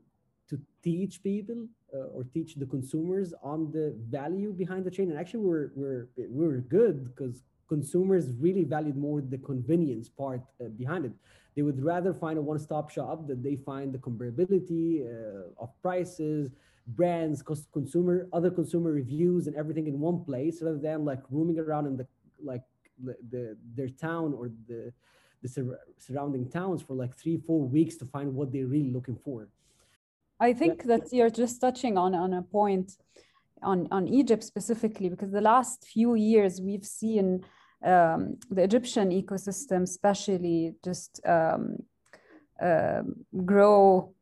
to 0.49 0.59
teach 0.83 1.23
people 1.23 1.67
uh, 1.93 2.07
or 2.15 2.23
teach 2.23 2.55
the 2.55 2.65
consumers 2.65 3.33
on 3.41 3.71
the 3.71 3.95
value 4.09 4.51
behind 4.53 4.85
the 4.85 4.91
chain. 4.91 5.09
And 5.11 5.19
actually, 5.19 5.41
we're 5.41 5.71
we're 5.75 6.09
we're 6.17 6.59
good 6.59 7.05
because 7.05 7.43
consumers 7.67 8.31
really 8.39 8.63
valued 8.63 8.97
more 8.97 9.21
the 9.21 9.37
convenience 9.37 10.09
part 10.09 10.41
uh, 10.61 10.65
behind 10.69 11.05
it. 11.05 11.13
They 11.55 11.61
would 11.61 11.81
rather 11.81 12.13
find 12.13 12.37
a 12.37 12.41
one-stop 12.41 12.89
shop 12.89 13.27
that 13.27 13.41
they 13.41 13.55
find 13.55 13.93
the 13.93 13.97
comparability 13.97 15.05
uh, 15.05 15.63
of 15.63 15.69
prices, 15.81 16.51
brands, 16.87 17.41
consumer, 17.71 18.27
other 18.33 18.51
consumer 18.51 18.91
reviews, 18.91 19.47
and 19.47 19.55
everything 19.55 19.87
in 19.87 19.99
one 19.99 20.25
place, 20.25 20.61
rather 20.61 20.77
than 20.77 21.05
like 21.05 21.21
roaming 21.29 21.59
around 21.59 21.87
in 21.87 21.95
the 21.97 22.05
like 22.43 22.63
the, 23.03 23.15
the 23.29 23.57
their 23.75 23.89
town 23.89 24.33
or 24.33 24.49
the 24.67 24.93
the 25.41 25.49
sur- 25.49 25.79
surrounding 25.97 26.49
towns 26.49 26.81
for 26.81 26.93
like 26.95 27.15
three, 27.15 27.37
four 27.37 27.61
weeks 27.67 27.95
to 27.97 28.05
find 28.05 28.33
what 28.33 28.51
they're 28.51 28.67
really 28.67 28.91
looking 28.91 29.17
for. 29.23 29.47
I 30.39 30.53
think 30.53 30.81
yeah. 30.81 30.97
that 30.97 31.13
you're 31.13 31.29
just 31.29 31.61
touching 31.61 31.97
on 31.97 32.15
on 32.15 32.33
a 32.33 32.41
point 32.41 32.97
on 33.61 33.87
on 33.91 34.07
Egypt 34.07 34.43
specifically 34.43 35.09
because 35.09 35.31
the 35.31 35.41
last 35.41 35.85
few 35.85 36.15
years 36.15 36.61
we've 36.61 36.85
seen 36.85 37.45
um, 37.83 38.37
the 38.49 38.63
Egyptian 38.63 39.11
ecosystem, 39.11 39.83
especially, 39.83 40.73
just 40.83 41.21
um, 41.25 41.77
uh, 42.61 43.01
grow 43.45 44.13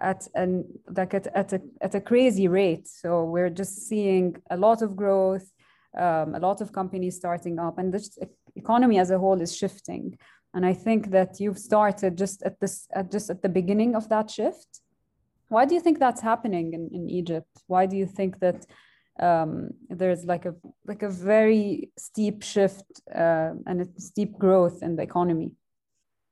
at 0.00 0.28
an 0.34 0.64
like 0.96 1.12
at, 1.12 1.26
at 1.34 1.52
a 1.52 1.60
at 1.80 1.94
a 1.94 2.00
crazy 2.00 2.48
rate. 2.48 2.86
So 2.88 3.24
we're 3.24 3.50
just 3.50 3.88
seeing 3.88 4.36
a 4.50 4.56
lot 4.56 4.82
of 4.82 4.96
growth, 4.96 5.52
um, 5.96 6.34
a 6.34 6.40
lot 6.40 6.60
of 6.60 6.72
companies 6.72 7.16
starting 7.16 7.58
up, 7.58 7.78
and 7.78 7.92
the 7.92 8.28
economy 8.56 8.98
as 8.98 9.10
a 9.10 9.18
whole 9.18 9.40
is 9.40 9.56
shifting. 9.56 10.18
And 10.54 10.64
I 10.64 10.74
think 10.74 11.10
that 11.10 11.40
you've 11.40 11.58
started 11.58 12.16
just 12.16 12.42
at 12.42 12.58
this 12.60 12.88
at 12.92 13.10
just 13.10 13.30
at 13.30 13.42
the 13.42 13.48
beginning 13.48 13.94
of 13.94 14.08
that 14.08 14.30
shift. 14.30 14.80
Why 15.48 15.64
do 15.64 15.74
you 15.74 15.80
think 15.80 15.98
that's 15.98 16.20
happening 16.20 16.74
in, 16.74 16.90
in 16.92 17.08
Egypt? 17.08 17.62
Why 17.66 17.86
do 17.86 17.96
you 17.96 18.06
think 18.06 18.40
that 18.40 18.66
um, 19.20 19.70
there's 19.88 20.24
like 20.24 20.44
a 20.44 20.54
like 20.86 21.02
a 21.02 21.08
very 21.08 21.90
steep 21.98 22.42
shift 22.42 23.00
uh, 23.14 23.52
and 23.66 23.80
a 23.82 24.00
steep 24.00 24.38
growth 24.38 24.82
in 24.82 24.96
the 24.96 25.02
economy. 25.02 25.52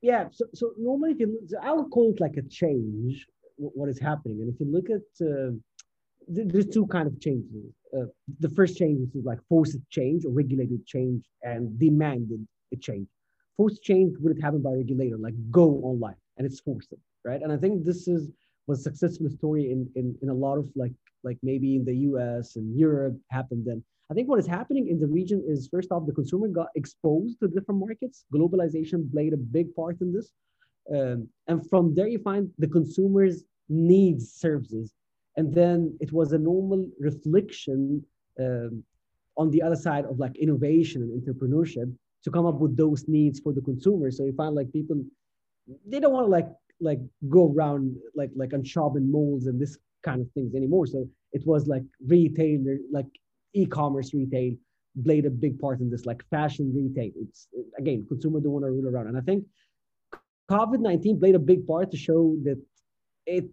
Yeah, 0.02 0.28
so, 0.30 0.44
so 0.54 0.72
normally 0.78 1.12
if 1.12 1.20
you 1.20 1.40
so 1.46 1.58
I 1.62 1.72
would 1.72 1.90
call 1.90 2.12
it 2.12 2.20
like 2.20 2.36
a 2.36 2.42
change, 2.48 3.26
what 3.56 3.88
is 3.88 3.98
happening, 3.98 4.40
and 4.40 4.52
if 4.52 4.60
you 4.60 4.66
look 4.70 4.88
at 4.90 5.26
uh, 5.26 5.52
there's 6.28 6.66
two 6.66 6.86
kind 6.86 7.06
of 7.06 7.20
changes. 7.20 7.72
Uh, 7.96 8.06
the 8.40 8.50
first 8.50 8.76
change 8.76 9.08
is 9.14 9.24
like 9.24 9.38
forced 9.48 9.78
change 9.90 10.24
or 10.24 10.32
regulated 10.32 10.84
change 10.86 11.24
and 11.42 11.78
demanded 11.78 12.46
a 12.72 12.76
change. 12.76 13.08
Forced 13.56 13.82
change 13.82 14.16
would 14.20 14.38
happen 14.42 14.60
by 14.60 14.72
regulator, 14.72 15.16
like 15.16 15.34
go 15.50 15.80
online, 15.82 16.16
and 16.36 16.46
it's 16.46 16.60
forced, 16.60 16.92
right? 17.24 17.40
And 17.40 17.52
I 17.52 17.56
think 17.56 17.84
this 17.84 18.08
is 18.08 18.30
was 18.66 18.80
a 18.80 18.82
successful 18.82 19.30
story 19.30 19.70
in, 19.70 19.88
in 19.94 20.16
in 20.22 20.28
a 20.28 20.34
lot 20.34 20.58
of 20.58 20.68
like 20.74 20.92
like 21.22 21.38
maybe 21.42 21.76
in 21.76 21.84
the 21.84 21.94
US 22.08 22.56
and 22.56 22.76
Europe 22.76 23.16
happened 23.30 23.64
then. 23.64 23.82
I 24.10 24.14
think 24.14 24.28
what 24.28 24.38
is 24.38 24.46
happening 24.46 24.88
in 24.88 25.00
the 25.00 25.06
region 25.06 25.42
is 25.46 25.68
first 25.68 25.90
off, 25.90 26.06
the 26.06 26.12
consumer 26.12 26.48
got 26.48 26.68
exposed 26.74 27.40
to 27.40 27.48
different 27.48 27.80
markets. 27.80 28.24
Globalization 28.32 29.10
played 29.10 29.32
a 29.32 29.36
big 29.36 29.74
part 29.74 30.00
in 30.00 30.12
this. 30.12 30.32
Um, 30.94 31.28
and 31.48 31.68
from 31.68 31.94
there, 31.94 32.06
you 32.06 32.20
find 32.20 32.48
the 32.58 32.68
consumers 32.68 33.42
needs 33.68 34.32
services. 34.32 34.92
And 35.36 35.54
then 35.54 35.96
it 36.00 36.12
was 36.12 36.32
a 36.32 36.38
normal 36.38 36.88
reflection 36.98 38.04
um, 38.40 38.82
on 39.36 39.50
the 39.50 39.62
other 39.62 39.76
side 39.76 40.04
of 40.06 40.18
like 40.18 40.36
innovation 40.36 41.02
and 41.02 41.22
entrepreneurship 41.22 41.92
to 42.24 42.30
come 42.30 42.46
up 42.46 42.58
with 42.58 42.76
those 42.76 43.06
needs 43.06 43.38
for 43.40 43.52
the 43.52 43.60
consumer. 43.60 44.10
So 44.10 44.24
you 44.24 44.32
find 44.32 44.54
like 44.54 44.72
people, 44.72 45.02
they 45.86 46.00
don't 46.00 46.12
want 46.12 46.26
to 46.26 46.30
like 46.30 46.48
like 46.80 47.00
go 47.28 47.52
around 47.52 47.96
like 48.14 48.30
like 48.34 48.52
on 48.52 48.62
shopping 48.62 49.10
malls 49.10 49.46
and 49.46 49.60
this 49.60 49.78
kind 50.02 50.20
of 50.20 50.30
things 50.32 50.54
anymore. 50.54 50.86
So 50.86 51.08
it 51.32 51.46
was 51.46 51.66
like 51.66 51.82
retail, 52.06 52.60
like 52.90 53.06
e-commerce 53.54 54.12
retail 54.14 54.52
played 55.04 55.26
a 55.26 55.30
big 55.30 55.58
part 55.58 55.80
in 55.80 55.90
this, 55.90 56.06
like 56.06 56.22
fashion 56.30 56.72
retail. 56.74 57.12
It's 57.16 57.48
again, 57.78 58.06
consumer 58.08 58.40
don't 58.40 58.52
want 58.52 58.64
to 58.64 58.70
rule 58.70 58.88
around. 58.88 59.08
And 59.08 59.18
I 59.18 59.20
think 59.20 59.44
COVID-19 60.50 61.20
played 61.20 61.34
a 61.34 61.40
big 61.40 61.66
part 61.66 61.90
to 61.90 61.96
show 61.96 62.36
that 62.44 62.60
it 63.26 63.46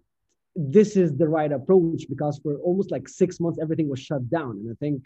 this 0.55 0.95
is 0.95 1.15
the 1.15 1.27
right 1.27 1.51
approach 1.51 2.03
because 2.09 2.39
for 2.39 2.57
almost 2.57 2.91
like 2.91 3.07
six 3.07 3.39
months 3.39 3.59
everything 3.61 3.89
was 3.89 3.99
shut 3.99 4.29
down. 4.29 4.51
And 4.51 4.69
I 4.71 4.75
think 4.79 5.03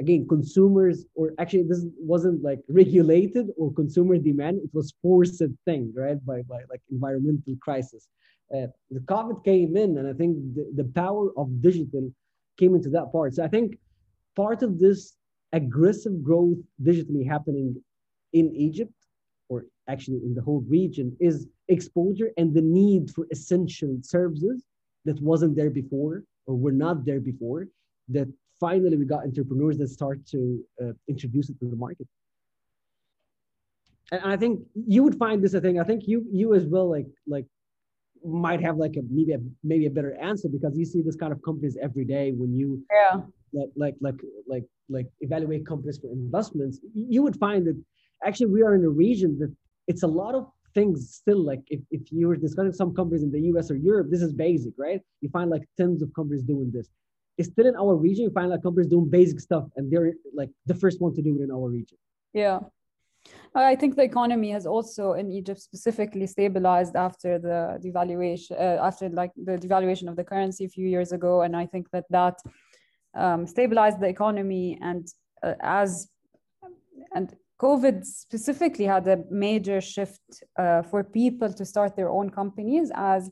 again, 0.00 0.26
consumers 0.28 1.04
or 1.14 1.32
actually 1.38 1.64
this 1.64 1.84
wasn't 1.98 2.42
like 2.42 2.60
regulated 2.68 3.48
or 3.56 3.72
consumer 3.72 4.18
demand, 4.18 4.60
it 4.64 4.70
was 4.72 4.94
forced 5.02 5.42
thing, 5.64 5.92
right? 5.94 6.24
By 6.24 6.42
by 6.42 6.60
like 6.70 6.82
environmental 6.90 7.54
crisis 7.60 8.08
uh, 8.54 8.66
the 8.90 9.00
COVID 9.00 9.44
came 9.44 9.76
in, 9.76 9.98
and 9.98 10.08
I 10.08 10.12
think 10.14 10.36
the, 10.54 10.70
the 10.74 10.90
power 10.94 11.30
of 11.36 11.60
digital 11.60 12.10
came 12.58 12.74
into 12.74 12.88
that 12.90 13.12
part. 13.12 13.34
So 13.34 13.44
I 13.44 13.48
think 13.48 13.78
part 14.36 14.62
of 14.62 14.78
this 14.78 15.14
aggressive 15.52 16.22
growth 16.22 16.58
digitally 16.82 17.26
happening 17.26 17.76
in 18.32 18.54
Egypt, 18.54 18.92
or 19.48 19.64
actually 19.88 20.20
in 20.24 20.34
the 20.34 20.42
whole 20.42 20.64
region, 20.68 21.14
is 21.20 21.46
exposure 21.68 22.30
and 22.38 22.54
the 22.54 22.62
need 22.62 23.10
for 23.10 23.26
essential 23.30 23.98
services 24.00 24.64
that 25.08 25.18
wasn't 25.30 25.56
there 25.58 25.72
before 25.80 26.14
or 26.46 26.54
were 26.64 26.76
not 26.84 26.96
there 27.08 27.20
before. 27.30 27.60
That 28.16 28.28
finally 28.60 28.96
we 29.02 29.06
got 29.14 29.20
entrepreneurs 29.30 29.76
that 29.78 29.88
start 29.88 30.18
to 30.34 30.40
uh, 30.82 30.92
introduce 31.12 31.48
it 31.50 31.56
to 31.60 31.66
the 31.72 31.80
market. 31.86 32.06
And 34.12 34.32
I 34.34 34.36
think 34.42 34.60
you 34.94 35.00
would 35.04 35.18
find 35.24 35.36
this. 35.44 35.54
a 35.54 35.60
thing 35.60 35.76
I 35.84 35.86
think 35.90 36.00
you 36.10 36.18
you 36.40 36.48
as 36.58 36.64
well 36.72 36.88
like 36.96 37.08
like 37.34 37.46
might 38.24 38.60
have 38.68 38.76
like 38.84 38.96
a 39.00 39.02
maybe 39.16 39.32
a 39.38 39.40
maybe 39.70 39.86
a 39.86 39.94
better 39.98 40.14
answer 40.30 40.48
because 40.56 40.74
you 40.80 40.86
see 40.92 41.02
this 41.02 41.18
kind 41.22 41.32
of 41.34 41.40
companies 41.48 41.76
every 41.88 42.06
day 42.16 42.26
when 42.40 42.50
you 42.60 42.68
yeah 42.98 43.16
like 43.60 43.70
like 43.82 43.96
like 44.06 44.20
like 44.52 44.66
like 44.96 45.08
evaluate 45.26 45.64
companies 45.72 45.98
for 46.02 46.08
investments 46.24 46.74
you 46.94 47.20
would 47.24 47.38
find 47.46 47.60
that 47.68 47.78
actually 48.26 48.50
we 48.56 48.62
are 48.66 48.74
in 48.78 48.84
a 48.90 48.94
region 49.06 49.30
that 49.42 49.52
it's 49.90 50.04
a 50.08 50.12
lot 50.22 50.34
of 50.38 50.42
things 50.78 50.96
still 51.22 51.42
like 51.50 51.62
if, 51.74 51.80
if 51.90 52.02
you 52.18 52.26
were 52.30 52.40
discussing 52.46 52.76
some 52.80 52.90
companies 53.00 53.22
in 53.26 53.30
the 53.34 53.40
us 53.58 53.70
or 53.72 53.76
europe 53.90 54.08
this 54.12 54.22
is 54.26 54.32
basic 54.46 54.74
right? 54.86 55.00
You 55.22 55.28
find 55.38 55.48
like 55.56 55.64
tons 55.80 56.00
of 56.04 56.08
companies 56.18 56.44
doing 56.52 56.68
this. 56.76 56.86
It's 57.38 57.48
still 57.54 57.68
in 57.72 57.76
our 57.82 57.94
region 58.06 58.22
you 58.28 58.32
find 58.40 58.48
like 58.54 58.62
companies 58.68 58.90
doing 58.94 59.08
basic 59.18 59.38
stuff 59.48 59.64
and 59.76 59.84
they're 59.90 60.12
like 60.40 60.50
the 60.70 60.76
first 60.82 60.96
one 61.04 61.12
to 61.16 61.22
do 61.28 61.32
it 61.38 61.42
in 61.46 61.50
our 61.56 61.68
region. 61.78 61.98
Yeah. 62.44 62.58
I 63.54 63.76
think 63.80 63.96
the 64.00 64.06
economy 64.12 64.50
has 64.56 64.66
also 64.74 65.04
in 65.20 65.26
Egypt 65.40 65.60
specifically 65.60 66.26
stabilized 66.26 66.94
after 67.08 67.30
the 67.46 67.60
devaluation, 67.84 68.52
uh, 68.52 68.78
after 68.88 69.04
like 69.22 69.32
the 69.48 69.56
devaluation 69.64 70.06
of 70.10 70.16
the 70.16 70.26
currency 70.32 70.64
a 70.64 70.72
few 70.76 70.86
years 70.94 71.10
ago, 71.18 71.32
and 71.44 71.52
I 71.62 71.66
think 71.72 71.84
that 71.94 72.06
that 72.18 72.36
um, 73.22 73.40
stabilized 73.46 73.98
the 74.00 74.10
economy. 74.16 74.78
And 74.80 75.04
uh, 75.42 75.54
as 75.60 76.08
and 77.16 77.34
COVID 77.60 78.04
specifically 78.04 78.84
had 78.84 79.06
a 79.08 79.24
major 79.30 79.80
shift 79.80 80.20
uh, 80.58 80.82
for 80.82 81.02
people 81.02 81.52
to 81.52 81.64
start 81.64 81.96
their 81.96 82.10
own 82.10 82.30
companies 82.30 82.90
as 82.94 83.30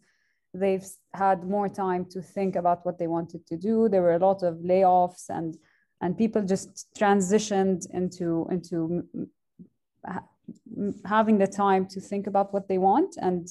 they've 0.53 0.87
had 1.15 1.45
more 1.45 1.69
time 1.69 2.05
to 2.07 2.21
think 2.21 2.57
about 2.57 2.85
what 2.85 2.99
they 2.99 3.07
wanted 3.07 3.47
to 3.47 3.57
do. 3.57 3.89
There 3.89 4.03
were 4.03 4.15
a 4.15 4.19
lot 4.19 4.43
of 4.43 4.57
layoffs 4.57 5.29
and 5.29 5.57
and 6.03 6.19
people 6.19 6.43
just 6.43 6.89
transitioned 6.99 7.87
into 7.95 8.47
into 8.51 9.05
having 11.05 11.39
the 11.39 11.47
time 11.47 11.87
to 11.87 12.01
think 12.01 12.27
about 12.27 12.53
what 12.53 12.69
they 12.69 12.79
want 12.79 13.17
and 13.21 13.49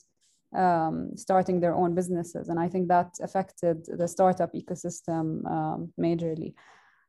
um, 0.56 1.12
starting 1.16 1.60
their 1.60 1.76
own 1.76 1.96
businesses. 1.96 2.50
And 2.50 2.60
I 2.60 2.70
think 2.70 2.88
that 2.88 3.14
affected 3.22 3.86
the 3.86 4.08
startup 4.08 4.54
ecosystem 4.54 5.46
um, 5.50 5.94
majorly. 6.00 6.54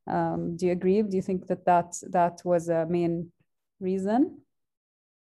Um, 0.08 0.56
do 0.56 0.66
you 0.66 0.72
agree? 0.72 1.02
Do 1.02 1.16
you 1.16 1.22
think 1.22 1.46
that 1.46 1.64
that, 1.66 1.94
that 2.10 2.40
was 2.44 2.68
a 2.68 2.86
main 2.86 3.32
reason? 3.80 4.38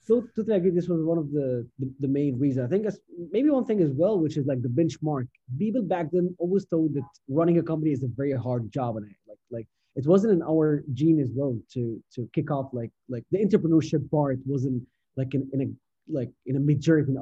So 0.06 0.22
totally 0.36 0.56
agree. 0.56 0.70
This 0.70 0.88
was 0.88 1.02
one 1.02 1.16
of 1.16 1.30
the, 1.32 1.66
the, 1.78 1.90
the 2.00 2.08
main 2.08 2.38
reasons. 2.38 2.66
I 2.66 2.68
think 2.68 2.86
maybe 3.32 3.48
one 3.48 3.64
thing 3.64 3.80
as 3.80 3.92
well, 3.94 4.18
which 4.18 4.36
is 4.36 4.46
like 4.46 4.60
the 4.60 4.68
benchmark. 4.68 5.26
People 5.58 5.82
back 5.82 6.10
then 6.12 6.34
always 6.38 6.64
thought 6.66 6.92
that 6.92 7.08
running 7.28 7.58
a 7.58 7.62
company 7.62 7.92
is 7.92 8.02
a 8.02 8.08
very 8.08 8.32
hard 8.32 8.70
job, 8.70 8.98
and 8.98 9.06
like 9.26 9.38
like 9.50 9.66
it 9.96 10.06
wasn't 10.06 10.34
in 10.34 10.42
our 10.42 10.84
gene 10.92 11.20
as 11.20 11.30
well 11.34 11.58
to 11.72 12.02
to 12.14 12.28
kick 12.34 12.50
off 12.50 12.68
like 12.72 12.90
like 13.08 13.24
the 13.30 13.38
entrepreneurship 13.38 14.10
part 14.10 14.38
wasn't 14.44 14.82
like 15.16 15.32
in, 15.34 15.48
in 15.54 15.60
a 15.62 15.66
like 16.12 16.30
in 16.44 16.56
a 16.56 16.60
majority 16.60 17.14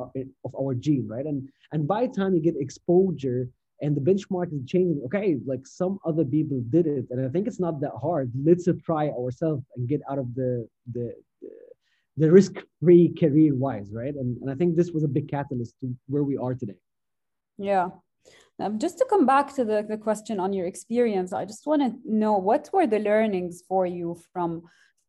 of 0.44 0.54
our 0.60 0.74
gene 0.74 1.06
right 1.06 1.26
and 1.26 1.48
and 1.70 1.86
by 1.86 2.06
the 2.06 2.12
time 2.12 2.34
you 2.34 2.42
get 2.42 2.56
exposure 2.58 3.48
and 3.82 3.96
the 3.96 4.00
benchmark 4.00 4.52
is 4.52 4.64
changing 4.66 5.00
okay 5.04 5.36
like 5.46 5.66
some 5.66 5.98
other 6.06 6.24
people 6.24 6.58
did 6.70 6.86
it 6.86 7.06
and 7.10 7.24
i 7.26 7.28
think 7.28 7.46
it's 7.46 7.60
not 7.60 7.80
that 7.80 7.92
hard 8.00 8.30
let's 8.44 8.68
try 8.84 9.08
ourselves 9.08 9.62
and 9.76 9.88
get 9.88 10.00
out 10.10 10.18
of 10.18 10.34
the 10.34 10.66
the 10.92 11.14
the 12.16 12.30
risk-free 12.30 13.14
career-wise, 13.18 13.90
right? 13.92 14.14
And, 14.14 14.40
and 14.42 14.50
I 14.50 14.54
think 14.54 14.76
this 14.76 14.90
was 14.90 15.04
a 15.04 15.08
big 15.08 15.28
catalyst 15.30 15.74
to 15.80 15.94
where 16.08 16.22
we 16.22 16.36
are 16.36 16.54
today. 16.54 16.76
Yeah. 17.58 17.88
Um, 18.60 18.78
just 18.78 18.98
to 18.98 19.06
come 19.08 19.26
back 19.26 19.54
to 19.54 19.64
the, 19.64 19.84
the 19.88 19.96
question 19.96 20.38
on 20.38 20.52
your 20.52 20.66
experience, 20.66 21.32
I 21.32 21.44
just 21.44 21.66
want 21.66 21.82
to 21.82 21.94
know 22.04 22.34
what 22.34 22.68
were 22.72 22.86
the 22.86 22.98
learnings 22.98 23.62
for 23.66 23.86
you 23.86 24.18
from 24.32 24.62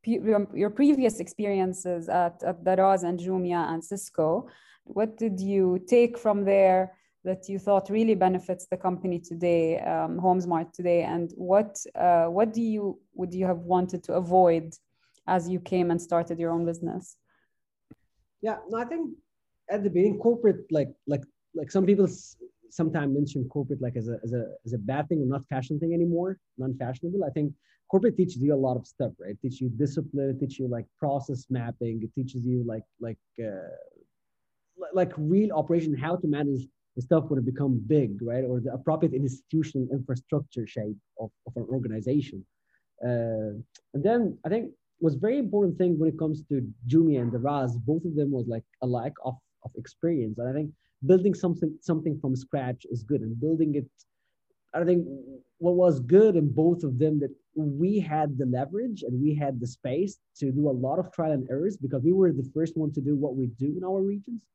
your 0.05 0.69
previous 0.69 1.19
experiences 1.19 2.09
at, 2.09 2.41
at 2.43 2.63
Daraz 2.63 3.03
and 3.03 3.19
Jumia 3.19 3.71
and 3.71 3.83
Cisco? 3.83 4.47
What 4.85 5.17
did 5.17 5.39
you 5.39 5.79
take 5.87 6.17
from 6.17 6.43
there 6.43 6.93
that 7.23 7.47
you 7.47 7.57
thought 7.57 7.89
really 7.89 8.15
benefits 8.15 8.65
the 8.65 8.77
company 8.77 9.19
today, 9.19 9.79
um, 9.79 10.19
Homzmart 10.19 10.73
today, 10.73 11.03
and 11.03 11.31
what 11.35 11.77
uh, 11.95 12.25
what 12.25 12.53
do 12.53 12.61
you 12.61 12.99
would 13.13 13.33
you 13.33 13.45
have 13.45 13.59
wanted 13.59 14.03
to 14.03 14.13
avoid 14.13 14.73
as 15.27 15.47
you 15.47 15.59
came 15.59 15.89
and 15.91 16.01
started 16.01 16.37
your 16.37 16.51
own 16.51 16.65
business? 16.65 17.15
Yeah, 18.41 18.57
no, 18.69 18.77
I 18.77 18.85
think 18.85 19.11
at 19.69 19.83
the 19.83 19.89
beginning, 19.89 20.19
corporate 20.19 20.65
like 20.69 20.89
like 21.07 21.23
like 21.55 21.71
some 21.71 21.85
people 21.85 22.07
sometimes 22.69 23.13
mention 23.13 23.47
corporate 23.47 23.81
like 23.81 23.95
as 23.95 24.09
a 24.09 24.17
as 24.23 24.33
a 24.33 24.43
as 24.65 24.73
a 24.73 24.77
bad 24.77 25.07
thing 25.07 25.21
or 25.21 25.25
not 25.25 25.47
fashion 25.47 25.79
thing 25.79 25.93
anymore, 25.93 26.37
non-fashionable. 26.57 27.23
I 27.23 27.29
think 27.29 27.53
corporate 27.87 28.17
teaches 28.17 28.41
you 28.41 28.53
a 28.53 28.63
lot 28.67 28.75
of 28.75 28.85
stuff, 28.85 29.13
right? 29.19 29.39
Teaches 29.41 29.61
you 29.61 29.69
discipline, 29.69 30.31
it 30.31 30.39
teaches 30.41 30.59
you 30.59 30.67
like 30.67 30.85
process 30.99 31.45
mapping, 31.49 32.01
it 32.03 32.13
teaches 32.15 32.45
you 32.45 32.65
like 32.67 32.83
like 32.99 33.19
uh, 33.39 33.75
like 34.93 35.13
real 35.17 35.53
operation, 35.53 35.95
how 35.95 36.17
to 36.17 36.27
manage 36.27 36.67
stuff 37.01 37.25
would 37.29 37.37
have 37.37 37.45
become 37.45 37.81
big, 37.87 38.21
right? 38.21 38.43
Or 38.43 38.59
the 38.59 38.73
appropriate 38.73 39.13
institutional 39.13 39.87
infrastructure 39.91 40.67
shape 40.67 40.97
of, 41.19 41.31
of 41.47 41.53
an 41.55 41.65
organization. 41.69 42.45
Uh, 43.03 43.57
and 43.93 44.03
then 44.03 44.37
I 44.45 44.49
think 44.49 44.71
was 44.99 45.15
very 45.15 45.37
important 45.37 45.77
thing 45.77 45.99
when 45.99 46.09
it 46.09 46.19
comes 46.19 46.43
to 46.49 46.65
Jumia 46.87 47.21
and 47.21 47.31
Daraz, 47.31 47.75
both 47.77 48.05
of 48.05 48.15
them 48.15 48.31
was 48.31 48.47
like 48.47 48.63
a 48.81 48.87
lack 48.87 49.13
of, 49.25 49.35
of 49.65 49.71
experience. 49.75 50.37
And 50.37 50.47
I 50.47 50.53
think 50.53 50.69
building 51.05 51.33
something 51.33 51.77
something 51.81 52.17
from 52.19 52.35
scratch 52.35 52.85
is 52.89 53.03
good 53.03 53.21
and 53.21 53.39
building 53.39 53.75
it 53.75 53.89
I 54.73 54.83
think 54.83 55.05
what 55.59 55.75
was 55.75 55.99
good 55.99 56.35
in 56.35 56.51
both 56.51 56.83
of 56.83 56.97
them 56.97 57.19
that 57.19 57.29
we 57.55 57.99
had 57.99 58.37
the 58.37 58.45
leverage 58.45 59.03
and 59.03 59.21
we 59.21 59.35
had 59.35 59.59
the 59.59 59.67
space 59.67 60.17
to 60.37 60.51
do 60.51 60.67
a 60.69 60.71
lot 60.71 60.97
of 60.97 61.11
trial 61.11 61.31
and 61.31 61.47
errors 61.49 61.77
because 61.77 62.01
we 62.03 62.11
were 62.11 62.31
the 62.31 62.49
first 62.53 62.75
one 62.75 62.91
to 62.93 63.01
do 63.01 63.15
what 63.15 63.35
we 63.35 63.47
do 63.59 63.75
in 63.77 63.83
our 63.83 64.01
regions. 64.01 64.45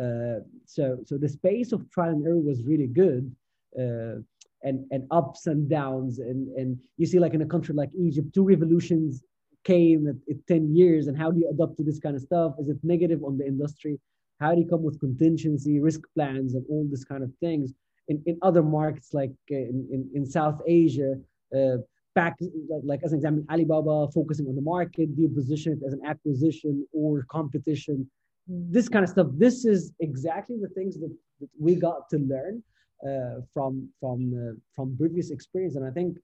Uh, 0.00 0.40
so, 0.64 0.98
so 1.04 1.18
the 1.18 1.28
space 1.28 1.72
of 1.72 1.90
trial 1.90 2.10
and 2.10 2.26
error 2.26 2.38
was 2.38 2.62
really 2.64 2.86
good, 2.86 3.34
uh, 3.78 4.16
and 4.64 4.86
and 4.90 5.06
ups 5.10 5.46
and 5.46 5.68
downs, 5.68 6.18
and 6.18 6.48
and 6.56 6.78
you 6.96 7.06
see 7.06 7.18
like 7.18 7.34
in 7.34 7.42
a 7.42 7.46
country 7.46 7.74
like 7.74 7.90
Egypt, 7.98 8.32
two 8.32 8.44
revolutions 8.44 9.22
came 9.64 10.08
at, 10.08 10.16
at 10.28 10.46
10 10.48 10.74
years, 10.74 11.06
and 11.06 11.16
how 11.16 11.30
do 11.30 11.40
you 11.40 11.48
adapt 11.48 11.76
to 11.76 11.84
this 11.84 11.98
kind 11.98 12.16
of 12.16 12.22
stuff? 12.22 12.54
Is 12.58 12.68
it 12.68 12.78
negative 12.82 13.22
on 13.22 13.38
the 13.38 13.46
industry? 13.46 14.00
How 14.40 14.54
do 14.54 14.60
you 14.60 14.68
come 14.68 14.82
with 14.82 14.98
contingency, 14.98 15.78
risk 15.78 16.00
plans, 16.14 16.54
and 16.54 16.64
all 16.68 16.86
this 16.90 17.04
kind 17.04 17.22
of 17.22 17.30
things? 17.40 17.72
In, 18.08 18.20
in 18.26 18.38
other 18.42 18.62
markets 18.62 19.10
like 19.12 19.30
uh, 19.50 19.54
in, 19.54 19.86
in, 19.92 20.10
in 20.14 20.26
South 20.26 20.60
Asia, 20.66 21.14
uh, 21.56 21.76
back 22.14 22.36
like, 22.40 22.82
like, 22.84 23.00
as 23.04 23.12
an 23.12 23.18
example, 23.18 23.44
Alibaba 23.50 24.10
focusing 24.12 24.46
on 24.48 24.56
the 24.56 24.62
market, 24.62 25.14
do 25.14 25.22
you 25.22 25.28
position 25.28 25.72
it 25.72 25.86
as 25.86 25.92
an 25.92 26.00
acquisition 26.04 26.86
or 26.92 27.24
competition? 27.30 28.10
This 28.46 28.88
kind 28.88 29.04
of 29.04 29.10
stuff. 29.10 29.28
This 29.32 29.64
is 29.64 29.92
exactly 30.00 30.56
the 30.60 30.68
things 30.68 30.98
that, 31.00 31.14
that 31.40 31.48
we 31.58 31.74
got 31.74 32.08
to 32.10 32.18
learn 32.18 32.62
uh, 33.06 33.40
from 33.52 33.88
from 34.00 34.18
uh, 34.34 34.54
from 34.74 34.96
previous 34.96 35.30
experience. 35.30 35.76
And 35.76 35.84
I 35.84 35.90
think 35.90 36.18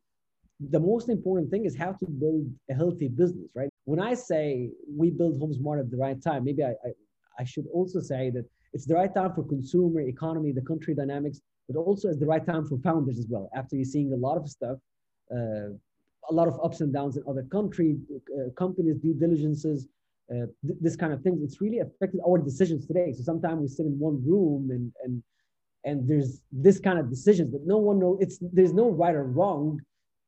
the 0.71 0.81
most 0.81 1.09
important 1.09 1.51
thing 1.51 1.65
is 1.65 1.77
how 1.77 1.93
to 1.93 2.07
build 2.07 2.47
a 2.71 2.75
healthy 2.75 3.09
business, 3.09 3.49
right? 3.55 3.71
When 3.85 4.01
I 4.01 4.15
say 4.15 4.71
we 4.89 5.11
build 5.11 5.41
Homzmart 5.41 5.79
at 5.81 5.91
the 5.91 5.97
right 5.97 6.21
time, 6.21 6.45
maybe 6.45 6.65
I, 6.65 6.71
I, 6.71 6.91
I 7.39 7.45
should 7.45 7.67
also 7.73 8.01
say 8.01 8.31
that 8.31 8.45
it's 8.73 8.87
the 8.87 8.95
right 8.95 9.13
time 9.15 9.33
for 9.35 9.45
consumer 9.45 10.01
economy, 10.01 10.51
the 10.53 10.63
country 10.63 10.95
dynamics, 10.95 11.41
but 11.69 11.79
also 11.79 12.09
it's 12.09 12.19
the 12.19 12.27
right 12.27 12.45
time 12.45 12.67
for 12.67 12.79
founders 12.79 13.19
as 13.19 13.27
well. 13.29 13.49
After 13.55 13.77
you're 13.77 13.85
seeing 13.85 14.13
a 14.13 14.17
lot 14.17 14.37
of 14.37 14.49
stuff, 14.49 14.79
uh, 15.31 15.71
a 16.31 16.33
lot 16.33 16.49
of 16.49 16.59
ups 16.63 16.81
and 16.81 16.93
downs 16.93 17.17
in 17.17 17.23
other 17.29 17.45
country 17.45 17.97
uh, 18.15 18.51
companies, 18.57 18.97
due 18.97 19.15
diligences, 19.15 19.87
uh, 20.31 20.47
th- 20.67 20.79
this 20.81 20.97
kind 20.97 21.13
of 21.13 21.23
things, 21.23 21.43
it's 21.43 21.61
really 21.61 21.79
affected 21.79 22.21
our 22.27 22.39
decisions 22.39 22.87
today. 22.87 23.13
So 23.13 23.23
sometimes 23.23 23.61
we 23.61 23.69
sit 23.69 23.87
in 23.87 23.99
one 23.99 24.23
room 24.27 24.71
and 24.71 24.93
and 25.05 25.23
and 25.85 26.09
there's 26.09 26.43
this 26.53 26.79
kind 26.81 26.99
of 26.99 27.09
decisions 27.09 27.53
that 27.53 27.67
no 27.67 27.79
one 27.79 27.99
knows. 27.99 28.19
It's 28.21 28.39
there's 28.41 28.73
no 28.73 28.91
right 28.91 29.15
or 29.15 29.25
wrong, 29.25 29.81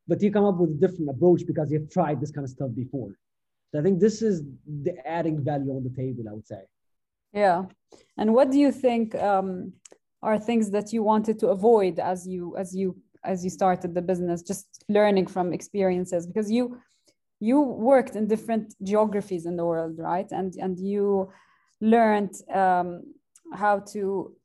but 0.08 0.22
you 0.22 0.30
come 0.32 0.44
up 0.44 0.58
with 0.58 0.70
a 0.70 0.74
different 0.74 1.10
approach 1.10 1.42
because 1.46 1.70
you've 1.70 1.90
tried 1.90 2.20
this 2.20 2.30
kind 2.30 2.44
of 2.44 2.50
stuff 2.50 2.70
before. 2.74 3.12
So 3.70 3.80
I 3.80 3.82
think 3.82 4.00
this 4.00 4.22
is 4.22 4.42
the 4.66 4.94
adding 5.06 5.44
value 5.44 5.70
on 5.70 5.84
the 5.84 5.90
table. 5.90 6.24
I 6.28 6.32
would 6.32 6.46
say. 6.46 6.62
Yeah, 7.32 7.64
and 8.16 8.34
what 8.34 8.50
do 8.50 8.58
you 8.58 8.72
think 8.72 9.14
um, 9.16 9.74
are 10.22 10.38
things 10.38 10.70
that 10.70 10.92
you 10.92 11.02
wanted 11.02 11.38
to 11.40 11.48
avoid 11.48 11.98
as 11.98 12.26
you 12.26 12.56
as 12.56 12.74
you 12.74 12.96
as 13.24 13.44
you 13.44 13.50
started 13.50 13.94
the 13.94 14.02
business? 14.02 14.42
Just 14.42 14.84
learning 14.88 15.26
from 15.26 15.52
experiences 15.52 16.26
because 16.26 16.50
you 16.50 16.78
you 17.40 17.60
worked 17.60 18.16
in 18.16 18.26
different 18.26 18.74
geographies 18.82 19.46
in 19.46 19.56
the 19.56 19.64
world, 19.64 19.98
right? 19.98 20.30
And 20.30 20.54
and 20.56 20.78
you 20.78 21.32
learned 21.80 22.34
um, 22.52 23.14
how 23.52 23.80
to 23.92 24.36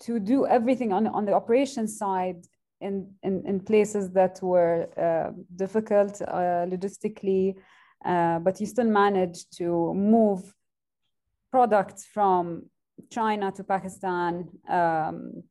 to 0.00 0.18
do 0.20 0.46
everything 0.46 0.92
on 0.92 1.06
on 1.08 1.24
the 1.24 1.34
operations 1.34 1.98
side 1.98 2.46
in 2.80 3.12
in, 3.22 3.44
in 3.46 3.60
places 3.60 4.10
that 4.12 4.40
were 4.42 4.88
uh, 4.96 5.32
difficult 5.56 6.22
uh, 6.22 6.64
logistically, 6.72 7.56
uh, 8.04 8.38
but 8.38 8.60
you 8.60 8.66
still 8.66 8.90
managed 8.90 9.56
to 9.58 9.92
move 9.94 10.54
products 11.50 12.06
from 12.06 12.70
China 13.10 13.50
to 13.52 13.64
Pakistan. 13.64 14.48
Um, 14.68 15.42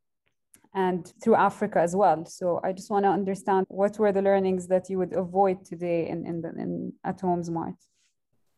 and 0.73 1.11
through 1.21 1.35
Africa 1.35 1.79
as 1.79 1.95
well. 1.95 2.25
So 2.25 2.59
I 2.63 2.73
just 2.73 2.89
want 2.91 3.05
to 3.05 3.09
understand 3.09 3.65
what 3.69 3.97
were 3.97 4.11
the 4.11 4.21
learnings 4.21 4.67
that 4.67 4.89
you 4.89 4.97
would 4.99 5.13
avoid 5.13 5.65
today 5.65 6.07
in 6.07 6.25
in, 6.25 6.41
the, 6.41 6.49
in 6.49 6.93
at 7.03 7.19
Homzmart. 7.21 7.77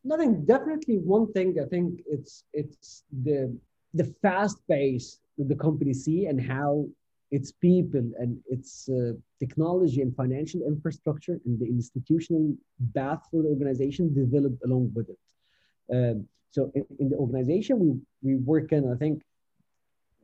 Nothing. 0.04 0.44
Definitely, 0.44 0.96
one 0.98 1.32
thing 1.32 1.56
I 1.64 1.66
think 1.68 2.00
it's 2.06 2.44
it's 2.52 3.04
the 3.22 3.56
the 3.94 4.04
fast 4.22 4.58
pace 4.68 5.20
that 5.38 5.48
the 5.48 5.54
company 5.54 5.94
see 5.94 6.26
and 6.26 6.40
how 6.40 6.86
its 7.30 7.50
people 7.50 8.04
and 8.18 8.38
its 8.50 8.88
uh, 8.90 9.12
technology 9.38 10.02
and 10.02 10.14
financial 10.14 10.60
infrastructure 10.66 11.40
and 11.46 11.58
the 11.58 11.66
institutional 11.66 12.54
path 12.94 13.22
for 13.30 13.42
the 13.42 13.48
organization 13.48 14.12
developed 14.12 14.62
along 14.64 14.92
with 14.94 15.08
it. 15.08 15.18
Um, 15.94 16.26
so 16.50 16.70
in, 16.74 16.84
in, 16.98 17.08
the 17.08 17.16
organization 17.16 17.78
we 17.78 17.90
we 18.22 18.36
work 18.36 18.72
in, 18.72 18.92
I 18.92 18.96
think 18.96 19.22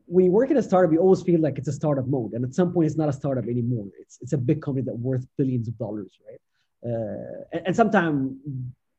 when 0.09 0.25
you 0.25 0.31
work 0.31 0.51
in 0.51 0.57
a 0.57 0.63
startup, 0.63 0.93
you 0.93 0.99
always 0.99 1.23
feel 1.23 1.41
like 1.41 1.59
it's 1.59 1.69
a 1.69 1.73
startup 1.73 2.07
mode, 2.07 2.33
and 2.33 2.45
at 2.45 2.55
some 2.55 2.73
point, 2.73 2.87
it's 2.87 2.97
not 2.97 3.09
a 3.09 3.13
startup 3.13 3.45
anymore. 3.45 3.87
It's 4.01 4.19
it's 4.23 4.33
a 4.33 4.39
big 4.39 4.63
company 4.63 4.85
that 4.87 4.95
worth 4.95 5.27
billions 5.37 5.69
of 5.69 5.77
dollars, 5.79 6.13
right? 6.27 6.41
Uh, 6.91 7.45
and, 7.53 7.63
and 7.67 7.77
sometimes, 7.77 8.33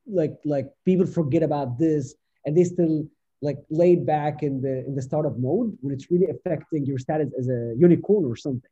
like 0.06 0.36
like 0.45 0.67
people 0.86 1.08
forget 1.08 1.43
about 1.43 1.80
this, 1.80 2.15
and 2.45 2.56
they 2.56 2.63
still 2.63 3.08
like 3.41 3.58
laid 3.69 4.06
back 4.06 4.43
in 4.43 4.62
the 4.62 4.86
in 4.86 4.95
the 4.95 5.02
startup 5.02 5.38
mode 5.38 5.76
when 5.82 5.93
it's 5.93 6.12
really 6.12 6.28
affecting 6.30 6.86
your 6.86 7.00
status 7.00 7.30
as 7.39 7.50
a 7.50 7.74
unicorn 7.78 8.26
or 8.26 8.36
something. 8.36 8.72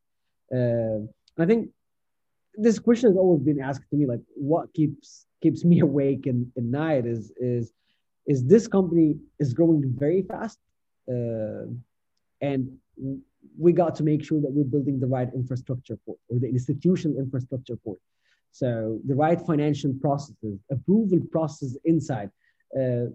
Uh, 0.54 1.00
I 1.42 1.46
think 1.46 1.70
this 2.54 2.78
question 2.80 3.10
has 3.10 3.18
always 3.18 3.42
been 3.42 3.60
asked 3.60 3.90
to 3.90 3.96
me, 3.96 4.06
like 4.06 4.22
what 4.36 4.74
keeps 4.74 5.26
keeps 5.42 5.66
me 5.66 5.80
awake 5.88 6.28
in, 6.28 6.52
in 6.56 6.70
night 6.70 7.06
is 7.08 7.32
is 7.38 7.74
is 8.28 8.46
this 8.46 8.68
company 8.68 9.16
is 9.40 9.54
growing 9.54 9.82
very 9.98 10.22
fast. 10.22 10.60
Uh, 11.10 11.66
and 12.42 12.70
we 13.58 13.72
got 13.72 13.96
to 13.96 14.04
make 14.04 14.24
sure 14.24 14.42
that 14.42 14.52
we're 14.52 14.64
building 14.64 15.00
the 15.00 15.08
right 15.08 15.30
infrastructure 15.34 15.98
for 16.06 16.16
or 16.30 16.40
the 16.40 16.48
institutional 16.48 17.18
infrastructure 17.18 17.78
for 17.84 17.96
so 18.52 19.00
the 19.06 19.16
right 19.16 19.42
financial 19.42 19.94
processes 20.02 20.60
approval 20.72 21.20
process 21.32 21.78
inside 21.86 22.30
uh, 22.80 23.06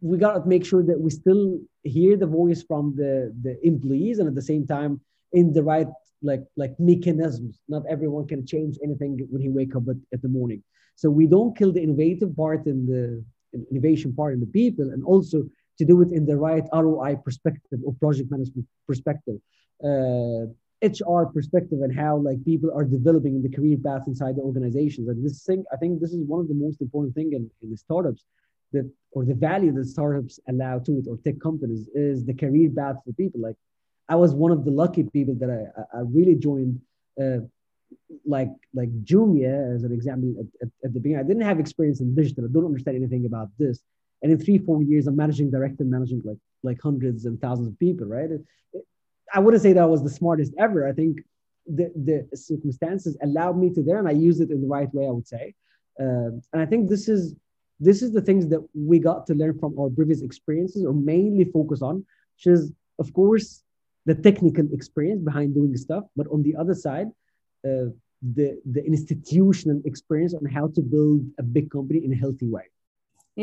we 0.00 0.16
got 0.16 0.34
to 0.34 0.48
make 0.48 0.64
sure 0.64 0.82
that 0.82 0.98
we 0.98 1.10
still 1.10 1.58
hear 1.82 2.16
the 2.16 2.26
voice 2.26 2.62
from 2.62 2.94
the 2.96 3.34
the 3.42 3.54
employees 3.66 4.18
and 4.18 4.28
at 4.28 4.34
the 4.34 4.48
same 4.52 4.66
time 4.66 5.00
in 5.32 5.52
the 5.52 5.62
right 5.62 5.88
like 6.22 6.44
like 6.56 6.74
mechanisms. 6.78 7.60
Not 7.68 7.82
everyone 7.88 8.26
can 8.26 8.46
change 8.46 8.78
anything 8.82 9.26
when 9.30 9.42
he 9.42 9.48
wake 9.48 9.74
up 9.76 9.88
at, 9.88 9.96
at 10.12 10.22
the 10.22 10.28
morning. 10.28 10.62
So 10.96 11.08
we 11.10 11.26
don't 11.26 11.56
kill 11.56 11.72
the 11.72 11.82
innovative 11.82 12.36
part 12.36 12.66
in 12.66 12.86
the 12.86 13.24
innovation 13.70 14.14
part 14.14 14.34
in 14.34 14.40
the 14.40 14.46
people 14.46 14.90
and 14.90 15.02
also 15.04 15.44
to 15.80 15.86
do 15.86 16.02
it 16.02 16.10
in 16.12 16.26
the 16.26 16.36
right 16.36 16.64
ROI 16.72 17.12
perspective 17.24 17.80
or 17.86 17.92
project 17.94 18.30
management 18.30 18.66
perspective, 18.86 19.38
uh, 19.82 20.42
HR 20.92 21.24
perspective, 21.36 21.78
and 21.84 21.92
how 22.02 22.18
like 22.18 22.44
people 22.44 22.70
are 22.78 22.84
developing 22.84 23.34
in 23.36 23.42
the 23.42 23.54
career 23.56 23.78
path 23.82 24.02
inside 24.06 24.36
the 24.36 24.42
organizations. 24.42 25.08
And 25.08 25.24
this 25.24 25.42
thing, 25.48 25.64
I 25.72 25.76
think 25.76 26.00
this 26.00 26.12
is 26.12 26.22
one 26.34 26.40
of 26.40 26.48
the 26.48 26.54
most 26.54 26.82
important 26.82 27.14
thing 27.14 27.32
in, 27.32 27.50
in 27.62 27.70
the 27.70 27.78
startups 27.78 28.24
that 28.72 28.86
or 29.12 29.24
the 29.24 29.34
value 29.34 29.72
that 29.72 29.86
startups 29.86 30.38
allow 30.48 30.78
to 30.80 30.92
it 30.98 31.06
or 31.08 31.16
tech 31.24 31.40
companies 31.40 31.88
is 31.94 32.26
the 32.26 32.34
career 32.34 32.68
path 32.76 32.96
for 33.04 33.12
people. 33.14 33.40
Like 33.40 33.56
I 34.06 34.16
was 34.16 34.34
one 34.34 34.52
of 34.52 34.66
the 34.66 34.70
lucky 34.82 35.04
people 35.04 35.34
that 35.40 35.50
I, 35.50 35.96
I 35.96 36.00
really 36.18 36.34
joined 36.34 36.78
uh, 37.18 37.40
like 38.26 38.52
like 38.74 38.92
Jumia 39.08 39.74
as 39.74 39.82
an 39.84 39.92
example 39.92 40.34
at, 40.40 40.48
at, 40.62 40.70
at, 40.84 40.92
the 40.92 41.00
beginning. 41.00 41.24
I 41.24 41.28
didn't 41.30 41.48
have 41.50 41.58
experience 41.58 42.00
in 42.00 42.14
digital. 42.14 42.44
I 42.44 42.48
don't 42.52 42.66
understand 42.66 42.98
anything 42.98 43.24
about 43.24 43.48
this 43.58 43.80
and 44.22 44.32
in 44.32 44.38
three 44.38 44.58
four 44.58 44.82
years 44.82 45.06
i'm 45.06 45.16
managing 45.16 45.50
direct 45.50 45.80
and 45.80 45.90
managing 45.90 46.20
like 46.24 46.38
like 46.62 46.80
hundreds 46.82 47.24
and 47.24 47.40
thousands 47.40 47.68
of 47.68 47.78
people 47.78 48.06
right? 48.06 48.30
It, 48.30 48.42
it, 48.72 48.84
i 49.34 49.38
wouldn't 49.38 49.62
say 49.62 49.72
that 49.72 49.88
was 49.88 50.02
the 50.02 50.10
smartest 50.10 50.52
ever. 50.58 50.88
I 50.88 50.92
think 50.92 51.20
the, 51.66 51.92
the 51.94 52.36
circumstances 52.36 53.16
allowed 53.22 53.56
me 53.58 53.72
to 53.74 53.82
there 53.82 53.98
and 53.98 54.08
i 54.08 54.12
used 54.12 54.40
it 54.40 54.50
in 54.50 54.60
the 54.62 54.66
right 54.66 54.92
way 54.94 55.06
i 55.06 55.10
would 55.10 55.28
say. 55.28 55.54
Uh, 56.00 56.30
and 56.52 56.60
i 56.64 56.66
think 56.66 56.88
this 56.88 57.08
is 57.08 57.34
this 57.78 58.02
is 58.02 58.12
the 58.12 58.20
things 58.20 58.48
that 58.48 58.62
we 58.74 58.98
got 58.98 59.26
to 59.26 59.34
learn 59.34 59.58
from 59.58 59.78
our 59.78 59.90
previous 59.90 60.22
experiences 60.22 60.84
or 60.84 60.92
mainly 60.92 61.44
focus 61.44 61.80
on 61.82 62.04
which 62.34 62.46
is 62.54 62.72
of 62.98 63.12
course 63.12 63.62
the 64.06 64.14
technical 64.14 64.66
experience 64.72 65.22
behind 65.22 65.54
doing 65.54 65.76
stuff 65.76 66.04
but 66.16 66.26
on 66.28 66.42
the 66.42 66.54
other 66.56 66.74
side 66.74 67.08
uh, 67.68 67.86
the 68.34 68.48
the 68.76 68.82
institutional 68.84 69.80
experience 69.84 70.34
on 70.34 70.44
how 70.44 70.66
to 70.68 70.82
build 70.82 71.20
a 71.38 71.42
big 71.42 71.70
company 71.70 72.04
in 72.04 72.12
a 72.12 72.16
healthy 72.16 72.48
way 72.56 72.66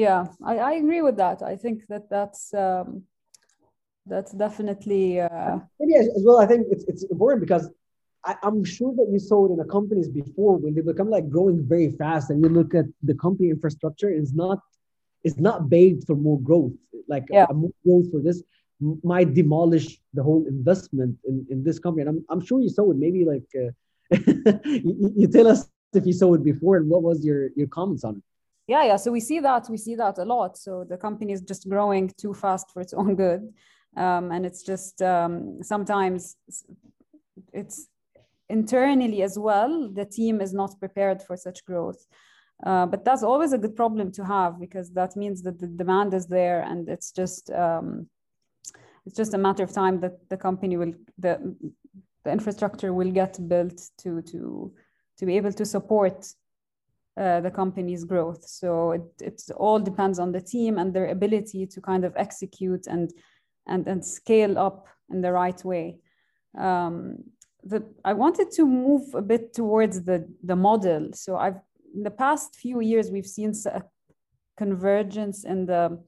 yeah 0.06 0.22
i, 0.44 0.54
I 0.70 0.72
agree 0.82 1.02
with 1.08 1.18
that. 1.18 1.42
I 1.42 1.56
think 1.64 1.78
that 1.92 2.10
that's 2.10 2.54
um, 2.54 3.04
that's 4.06 4.32
definitely 4.32 5.04
uh... 5.20 5.58
maybe 5.80 5.96
as, 5.96 6.24
well 6.26 6.40
i 6.40 6.46
think 6.46 6.62
it's, 6.74 6.86
it's 6.92 7.04
important 7.14 7.42
because 7.48 7.66
I, 8.24 8.36
am 8.44 8.64
sure 8.64 8.94
that 9.00 9.08
you 9.14 9.20
saw 9.20 9.46
it 9.46 9.52
in 9.54 9.58
the 9.64 9.70
companies 9.78 10.10
before 10.22 10.58
when 10.58 10.74
they 10.76 10.82
become 10.82 11.10
like 11.10 11.28
growing 11.36 11.58
very 11.76 11.92
fast 12.02 12.30
and 12.30 12.38
you 12.44 12.50
look 12.50 12.72
at 12.82 12.86
the 13.10 13.16
company 13.26 13.50
infrastructure 13.50 14.12
is 14.22 14.34
not 14.34 14.60
it's 15.26 15.40
not 15.48 15.70
baked 15.70 16.06
for 16.08 16.16
more 16.28 16.40
growth 16.50 16.78
like 17.14 17.26
yeah. 17.30 17.46
more 17.54 17.76
growth 17.86 18.08
for 18.12 18.22
this 18.28 18.44
might 19.04 19.34
demolish 19.34 20.00
the 20.14 20.24
whole 20.24 20.46
investment 20.48 21.18
in, 21.26 21.46
in 21.50 21.64
this 21.64 21.80
company. 21.80 22.02
And 22.02 22.10
I'm, 22.10 22.26
I'm 22.30 22.46
sure 22.46 22.62
you 22.62 22.70
saw 22.70 22.92
it. 22.92 22.98
Maybe 22.98 23.26
like 23.26 23.48
uh, 23.56 23.72
you, 24.66 25.14
you, 25.16 25.28
tell 25.28 25.48
us 25.48 25.68
if 25.94 26.06
you 26.06 26.14
saw 26.14 26.34
it 26.36 26.44
before 26.44 26.78
and 26.78 26.90
what 26.90 27.02
was 27.02 27.26
your 27.26 27.50
your 27.56 27.68
comments 27.68 28.04
on 28.04 28.18
it 28.18 28.24
yeah 28.68 28.84
yeah 28.84 28.98
so 28.98 29.12
we 29.12 29.20
see 29.20 29.40
that 29.40 29.68
we 29.70 29.78
see 29.78 29.96
that 29.96 30.18
a 30.18 30.26
lot. 30.26 30.58
So 30.58 30.84
the 30.84 30.98
company 30.98 31.34
is 31.34 31.42
just 31.42 31.70
growing 31.70 32.12
too 32.18 32.34
fast 32.34 32.72
for 32.72 32.82
its 32.82 32.94
own 32.94 33.16
good. 33.16 33.54
Um, 33.96 34.32
and 34.32 34.46
it's 34.46 34.62
just 34.62 35.02
um, 35.02 35.64
sometimes 35.64 36.36
it's 37.54 37.88
internally 38.50 39.24
as 39.24 39.38
well 39.38 39.90
the 39.92 40.06
team 40.06 40.40
is 40.40 40.54
not 40.54 40.80
prepared 40.80 41.22
for 41.22 41.36
such 41.36 41.66
growth. 41.66 42.06
Uh, 42.66 42.86
but 42.88 43.06
that's 43.06 43.24
always 43.24 43.54
a 43.54 43.58
good 43.58 43.76
problem 43.76 44.12
to 44.12 44.26
have 44.26 44.60
because 44.60 44.92
that 44.92 45.16
means 45.16 45.44
that 45.44 45.60
the 45.60 45.68
demand 45.68 46.14
is 46.14 46.26
there 46.28 46.64
and 46.64 46.90
it's 46.90 47.12
just 47.12 47.52
um, 47.52 48.08
it's 49.06 49.16
just 49.16 49.34
a 49.34 49.38
matter 49.38 49.64
of 49.64 49.72
time 49.72 50.00
that 50.02 50.28
the 50.30 50.38
company 50.38 50.76
will 50.76 50.94
the 51.18 51.56
the 52.24 52.32
infrastructure 52.32 52.94
will 52.94 53.12
get 53.12 53.38
built 53.48 53.80
to 53.98 54.22
to 54.24 54.74
to 55.18 55.26
be 55.26 55.38
able 55.38 55.54
to 55.54 55.66
support 55.66 56.28
uh, 57.18 57.42
the 57.42 57.52
company's 57.52 58.04
growth. 58.04 58.48
So 58.48 58.92
it, 58.92 59.02
it 59.22 59.42
all 59.56 59.80
depends 59.80 60.20
on 60.20 60.32
the 60.32 60.42
team 60.42 60.78
and 60.78 60.94
their 60.94 61.08
ability 61.08 61.66
to 61.68 61.82
kind 61.82 62.06
of 62.06 62.14
execute 62.16 62.88
and 62.88 63.12
and 63.68 63.88
and 63.88 64.06
scale 64.06 64.58
up 64.58 64.88
in 65.10 65.22
the 65.22 65.32
right 65.32 65.64
way. 65.66 66.00
Um, 66.58 67.24
the, 67.64 67.84
I 68.06 68.14
wanted 68.14 68.52
to 68.52 68.66
move 68.66 69.14
a 69.14 69.22
bit 69.22 69.54
towards 69.54 70.04
the 70.04 70.28
the 70.44 70.56
model. 70.56 71.10
So 71.14 71.38
I've 71.38 71.60
in 71.96 72.04
the 72.04 72.12
past 72.12 72.56
few 72.56 72.82
years 72.82 73.10
we've 73.10 73.26
seen 73.26 73.54
a 73.66 73.84
convergence 74.58 75.44
in 75.44 75.66
the 75.66 76.00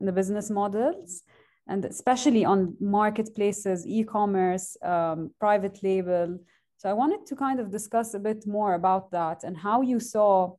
in 0.00 0.06
the 0.06 0.12
business 0.12 0.50
models 0.50 1.22
and 1.68 1.84
especially 1.84 2.44
on 2.44 2.74
marketplaces, 2.80 3.86
e-commerce, 3.86 4.76
um, 4.82 5.30
private 5.38 5.82
label. 5.82 6.38
So 6.78 6.88
I 6.88 6.92
wanted 6.92 7.26
to 7.26 7.34
kind 7.34 7.58
of 7.58 7.70
discuss 7.70 8.14
a 8.14 8.20
bit 8.20 8.46
more 8.46 8.74
about 8.74 9.10
that 9.10 9.42
and 9.42 9.56
how 9.56 9.82
you 9.82 9.98
saw 9.98 10.54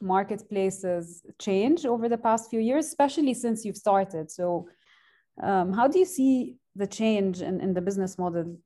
marketplaces 0.00 1.22
change 1.38 1.86
over 1.86 2.06
the 2.06 2.18
past 2.18 2.50
few 2.50 2.60
years, 2.60 2.86
especially 2.86 3.32
since 3.32 3.64
you've 3.64 3.76
started. 3.76 4.30
So 4.30 4.68
um, 5.42 5.72
how 5.72 5.88
do 5.88 5.98
you 5.98 6.04
see 6.04 6.56
the 6.76 6.86
change 6.86 7.40
in, 7.40 7.60
in 7.62 7.72
the 7.72 7.80
business 7.80 8.18
model? 8.18 8.58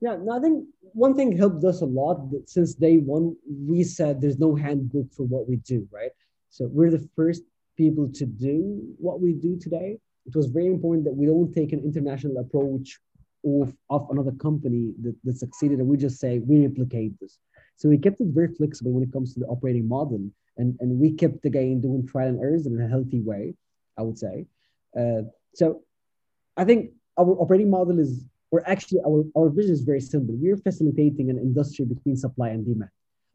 Yeah, 0.00 0.16
no, 0.16 0.32
I 0.38 0.40
think 0.40 0.66
one 0.80 1.14
thing 1.14 1.36
helped 1.36 1.62
us 1.64 1.82
a 1.82 1.86
lot 1.86 2.30
that 2.30 2.48
since 2.48 2.74
day 2.74 2.96
one, 2.96 3.36
we 3.46 3.84
said 3.84 4.20
there's 4.20 4.38
no 4.38 4.54
handbook 4.54 5.12
for 5.12 5.24
what 5.24 5.46
we 5.46 5.56
do, 5.56 5.86
right? 5.92 6.10
So 6.48 6.70
we're 6.72 6.90
the 6.90 7.06
first 7.14 7.42
people 7.76 8.08
to 8.14 8.24
do 8.24 8.82
what 8.98 9.20
we 9.20 9.34
do 9.34 9.58
today 9.58 9.98
it 10.26 10.36
was 10.36 10.46
very 10.46 10.66
important 10.66 11.04
that 11.04 11.14
we 11.14 11.26
don't 11.26 11.52
take 11.52 11.72
an 11.72 11.80
international 11.80 12.38
approach 12.38 13.00
of, 13.44 13.74
of 13.90 14.08
another 14.10 14.32
company 14.32 14.92
that, 15.02 15.16
that 15.24 15.38
succeeded 15.38 15.78
and 15.78 15.88
we 15.88 15.96
just 15.96 16.18
say 16.20 16.38
we 16.38 16.66
replicate 16.66 17.18
this. 17.20 17.38
So 17.76 17.88
we 17.88 17.98
kept 17.98 18.20
it 18.20 18.28
very 18.28 18.48
flexible 18.48 18.92
when 18.92 19.02
it 19.02 19.12
comes 19.12 19.34
to 19.34 19.40
the 19.40 19.46
operating 19.46 19.88
model. 19.88 20.20
And, 20.56 20.76
and 20.80 20.98
we 20.98 21.12
kept 21.12 21.44
again 21.44 21.80
doing 21.80 22.06
trial 22.06 22.28
and 22.28 22.40
errors 22.40 22.66
in 22.66 22.80
a 22.80 22.88
healthy 22.88 23.20
way, 23.20 23.54
I 23.98 24.02
would 24.02 24.18
say. 24.18 24.46
Uh, 24.98 25.22
so 25.54 25.82
I 26.56 26.64
think 26.64 26.90
our 27.18 27.30
operating 27.40 27.70
model 27.70 27.98
is, 27.98 28.24
or 28.50 28.62
actually 28.68 29.00
our, 29.06 29.24
our 29.36 29.48
vision 29.48 29.72
is 29.72 29.82
very 29.82 30.00
simple. 30.00 30.34
We're 30.38 30.58
facilitating 30.58 31.30
an 31.30 31.38
industry 31.38 31.86
between 31.86 32.16
supply 32.16 32.50
and 32.50 32.64
demand 32.64 32.90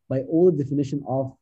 by 0.09 0.21
all 0.21 0.51
the 0.51 0.63
definition 0.63 1.03
of 1.07 1.35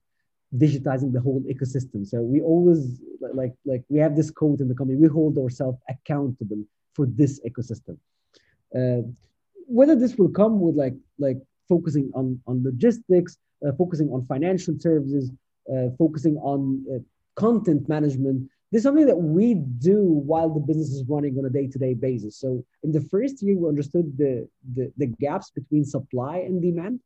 digitizing 0.56 1.12
the 1.12 1.19
whole 1.19 1.41
ecosystem. 1.41 2.08
So 2.08 2.21
we 2.21 2.41
always 2.41 3.01
like 3.34 3.54
like 3.65 3.84
we 3.89 3.99
have 3.99 4.15
this 4.15 4.32
code 4.32 4.62
in 4.62 4.67
the 4.67 4.75
company. 4.75 4.97
We 4.97 5.08
hold 5.08 5.38
ourselves 5.38 5.80
accountable 5.89 6.63
for 6.93 7.06
this 7.06 7.41
ecosystem. 7.45 7.97
Uh, 8.77 9.01
whether 9.67 9.95
this 9.95 10.15
will 10.15 10.29
come 10.29 10.59
with 10.59 10.75
like 10.75 10.95
like 11.17 11.38
focusing 11.67 12.11
on 12.13 12.39
on 12.47 12.63
logistics, 12.63 13.38
uh, 13.65 13.71
focusing 13.77 14.09
on 14.11 14.25
financial 14.25 14.75
services, 14.79 15.31
uh, 15.73 15.88
focusing 15.97 16.38
on 16.38 16.59
uh, 16.93 16.99
content 17.35 17.88
management. 17.89 18.49
This 18.71 18.79
is 18.79 18.83
something 18.83 19.05
that 19.05 19.15
we 19.15 19.53
do 19.53 20.03
while 20.03 20.49
the 20.49 20.59
business 20.59 20.89
is 20.89 21.03
running 21.07 21.38
on 21.38 21.45
a 21.45 21.49
day-to-day 21.49 21.93
basis. 21.93 22.38
So 22.38 22.65
in 22.83 22.91
the 22.91 23.01
first 23.01 23.41
year, 23.41 23.57
we 23.57 23.67
understood 23.67 24.17
the 24.17 24.47
the, 24.75 24.91
the 24.97 25.07
gaps 25.07 25.49
between 25.51 25.85
supply 25.85 26.38
and 26.39 26.61
demand. 26.61 26.99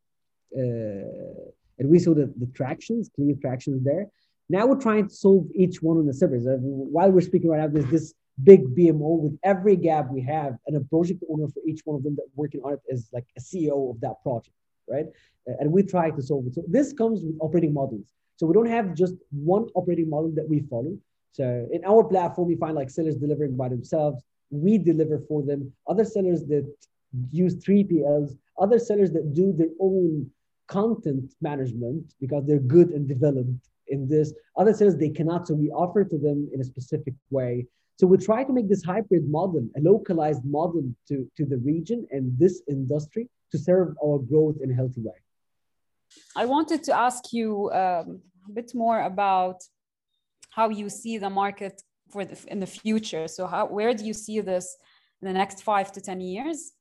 Uh, 0.55 1.51
and 1.77 1.87
we 1.89 1.99
saw 1.99 2.13
the, 2.13 2.33
the 2.37 2.47
tractions, 2.47 3.09
clear 3.15 3.35
tractions 3.39 3.83
there. 3.83 4.07
Now 4.49 4.65
we're 4.65 4.81
trying 4.81 5.07
to 5.07 5.13
solve 5.13 5.45
each 5.53 5.81
one 5.81 5.97
on 5.97 6.07
the 6.07 6.13
servers. 6.13 6.45
Uh, 6.47 6.57
while 6.59 7.11
we're 7.11 7.21
speaking 7.21 7.49
right 7.49 7.61
now, 7.61 7.67
there's 7.67 7.91
this 7.91 8.13
big 8.43 8.75
PMO 8.75 9.19
with 9.19 9.37
every 9.43 9.75
gap 9.75 10.09
we 10.11 10.21
have 10.21 10.57
and 10.67 10.77
a 10.77 10.81
project 10.81 11.23
owner 11.29 11.47
for 11.47 11.61
each 11.67 11.81
one 11.85 11.95
of 11.97 12.03
them 12.03 12.15
that 12.15 12.27
working 12.35 12.61
on 12.63 12.73
it 12.73 12.79
is 12.87 13.09
like 13.11 13.25
a 13.37 13.41
CEO 13.41 13.91
of 13.91 13.99
that 14.01 14.21
project, 14.23 14.55
right? 14.87 15.05
And 15.45 15.71
we 15.71 15.83
try 15.83 16.11
to 16.11 16.21
solve 16.21 16.47
it. 16.47 16.55
So 16.55 16.63
this 16.67 16.93
comes 16.93 17.21
with 17.23 17.37
operating 17.41 17.73
models. 17.73 18.13
So 18.37 18.45
we 18.45 18.53
don't 18.53 18.67
have 18.67 18.93
just 18.93 19.15
one 19.31 19.67
operating 19.75 20.09
model 20.09 20.31
that 20.35 20.47
we 20.47 20.61
follow. 20.69 20.97
So 21.31 21.67
in 21.71 21.83
our 21.85 22.03
platform, 22.03 22.47
we 22.47 22.55
find 22.55 22.75
like 22.75 22.89
sellers 22.89 23.15
delivering 23.15 23.55
by 23.57 23.69
themselves. 23.69 24.23
We 24.49 24.77
deliver 24.77 25.19
for 25.27 25.43
them. 25.43 25.71
Other 25.87 26.05
sellers 26.05 26.45
that 26.45 26.71
use 27.31 27.55
3PLs, 27.55 28.37
other 28.59 28.79
sellers 28.79 29.11
that 29.11 29.33
do 29.33 29.53
their 29.53 29.69
own 29.79 30.29
content 30.67 31.33
management 31.41 32.13
because 32.19 32.45
they're 32.45 32.59
good 32.59 32.89
and 32.89 33.07
developed 33.07 33.69
in 33.87 34.07
this. 34.07 34.33
Other 34.55 34.73
sellers, 34.73 34.95
they 34.95 35.09
cannot. 35.09 35.47
So 35.47 35.55
we 35.55 35.69
offer 35.71 36.03
to 36.03 36.17
them 36.17 36.49
in 36.53 36.61
a 36.61 36.63
specific 36.63 37.15
way. 37.31 37.65
So 37.99 38.07
we 38.07 38.17
try 38.17 38.45
to 38.45 38.53
make 38.53 38.69
this 38.69 38.81
hybrid 38.81 39.29
model, 39.29 39.67
a 39.75 39.81
localized 39.81 40.45
model 40.45 40.83
to, 41.09 41.29
to 41.35 41.45
the 41.45 41.57
region 41.57 42.07
and 42.11 42.31
this 42.39 42.61
industry 42.69 43.27
to 43.51 43.57
serve 43.57 43.89
our 44.01 44.19
growth 44.19 44.55
in 44.63 44.71
a 44.71 44.73
healthy 44.73 45.01
way. 45.01 45.19
I 46.33 46.45
wanted 46.45 46.81
to 46.83 46.97
ask 46.97 47.33
you 47.33 47.69
um, 47.71 48.21
a 48.47 48.51
bit 48.53 48.71
more 48.73 49.01
about 49.01 49.57
how 50.49 50.69
you 50.69 50.87
see 50.89 51.17
the 51.17 51.29
market 51.29 51.81
for 52.09 52.23
the, 52.23 52.37
in 52.47 52.61
the 52.61 52.67
future. 52.67 53.27
So 53.27 53.45
how, 53.45 53.65
where 53.65 53.93
do 53.93 54.05
you 54.05 54.13
see 54.13 54.39
this 54.39 54.77
in 55.21 55.27
the 55.27 55.33
next 55.33 55.61
five 55.63 55.91
to 55.91 55.99
10 55.99 56.21
years? 56.21 56.71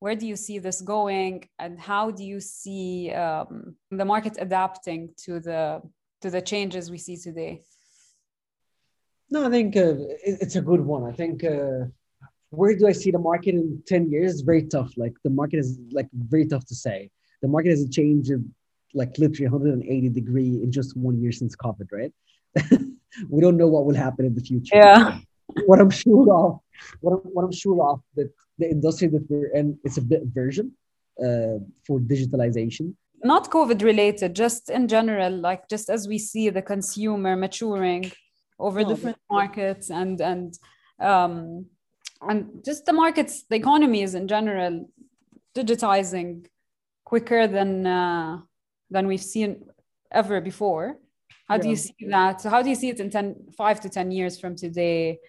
where 0.00 0.14
do 0.14 0.26
you 0.26 0.36
see 0.36 0.58
this 0.58 0.82
going 0.82 1.48
and 1.58 1.80
how 1.80 2.10
do 2.10 2.22
you 2.22 2.38
see 2.38 3.10
um, 3.12 3.74
the 3.90 4.04
market 4.04 4.36
adapting 4.38 5.08
to 5.16 5.40
the 5.40 5.80
to 6.20 6.28
the 6.30 6.40
changes 6.40 6.90
we 6.90 6.98
see 6.98 7.16
today 7.16 7.62
no 9.30 9.46
i 9.46 9.50
think 9.50 9.76
uh, 9.76 9.94
it's 10.26 10.56
a 10.56 10.60
good 10.60 10.80
one. 10.80 11.04
I 11.04 11.12
think 11.12 11.44
uh, 11.44 11.86
where 12.50 12.76
do 12.76 12.86
i 12.86 12.92
see 12.92 13.10
the 13.10 13.18
market 13.18 13.54
in 13.54 13.82
10 13.86 14.10
years? 14.10 14.32
It's 14.32 14.40
very 14.40 14.64
tough. 14.66 14.92
Like 14.96 15.14
the 15.24 15.30
market 15.30 15.58
is 15.58 15.78
like 15.92 16.08
very 16.12 16.46
tough 16.46 16.64
to 16.66 16.74
say. 16.74 17.10
The 17.42 17.48
market 17.48 17.70
has 17.70 17.88
changed 17.90 18.30
like 18.94 19.12
literally 19.18 19.48
180 19.48 20.08
degree 20.10 20.60
in 20.62 20.72
just 20.72 20.96
one 20.96 21.20
year 21.20 21.32
since 21.32 21.56
covid 21.56 21.88
right? 21.92 22.12
We 23.30 23.40
don't 23.40 23.56
know 23.56 23.68
what 23.68 23.86
will 23.86 23.94
happen 23.94 24.26
in 24.26 24.34
the 24.34 24.42
future. 24.42 24.76
Yeah. 24.76 25.18
What 25.66 25.80
i'm 25.80 25.90
sure 25.90 26.26
of 26.38 26.60
what 27.00 27.12
I'm, 27.14 27.30
what 27.34 27.44
I'm 27.44 27.52
sure 27.52 27.78
of 27.90 28.00
that 28.16 28.30
the 28.58 28.68
industry 28.70 29.08
that 29.08 29.24
we're 29.30 29.52
in 29.58 29.78
it's 29.84 29.98
a 29.98 30.06
bit 30.12 30.22
version 30.40 30.72
uh, 31.24 31.58
for 31.86 31.98
digitalization. 32.12 32.94
Not 33.32 33.50
covid 33.50 33.82
related 33.82 34.36
just 34.44 34.70
in 34.70 34.88
general 34.88 35.32
like 35.48 35.62
just 35.74 35.88
as 35.96 36.06
we 36.12 36.18
see 36.18 36.50
the 36.50 36.62
consumer 36.62 37.34
maturing 37.36 38.12
over 38.58 38.82
no, 38.82 38.88
different 38.88 39.18
but, 39.28 39.34
markets 39.34 39.90
and 39.90 40.20
and 40.20 40.58
um 41.00 41.66
and 42.22 42.64
just 42.64 42.86
the 42.86 42.92
markets 42.92 43.44
the 43.50 43.56
economy 43.56 44.02
is 44.02 44.14
in 44.14 44.26
general 44.26 44.88
digitizing 45.54 46.46
quicker 47.04 47.46
than 47.46 47.86
uh, 47.86 48.38
than 48.90 49.06
we've 49.06 49.22
seen 49.22 49.64
ever 50.10 50.40
before 50.40 50.98
How 51.48 51.58
do 51.58 51.68
you 51.68 51.76
see 51.76 51.94
that? 52.08 52.40
So 52.40 52.50
how 52.50 52.60
do 52.62 52.68
you 52.68 52.74
see 52.74 52.88
it 52.88 53.00
in 53.00 53.10
10, 53.10 53.52
five 53.56 53.80
to 53.80 53.88
10 53.88 54.10
years 54.10 54.38
from 54.40 54.56
today? 54.56 55.20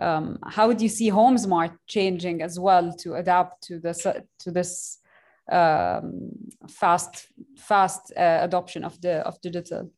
Um, 0.00 0.38
how 0.46 0.68
would 0.68 0.80
you 0.80 0.88
see 0.88 1.10
Homzmart 1.10 1.76
changing 1.86 2.42
as 2.42 2.58
well 2.58 2.92
to 3.02 3.14
adapt 3.14 3.62
to 3.64 3.78
this 3.80 4.02
to 4.42 4.50
this 4.50 4.98
um, 5.50 6.30
fast 6.68 7.28
fast 7.56 8.12
uh, 8.16 8.38
adoption 8.42 8.84
of 8.84 9.00
the 9.00 9.14
of 9.26 9.40
digital? 9.40 9.90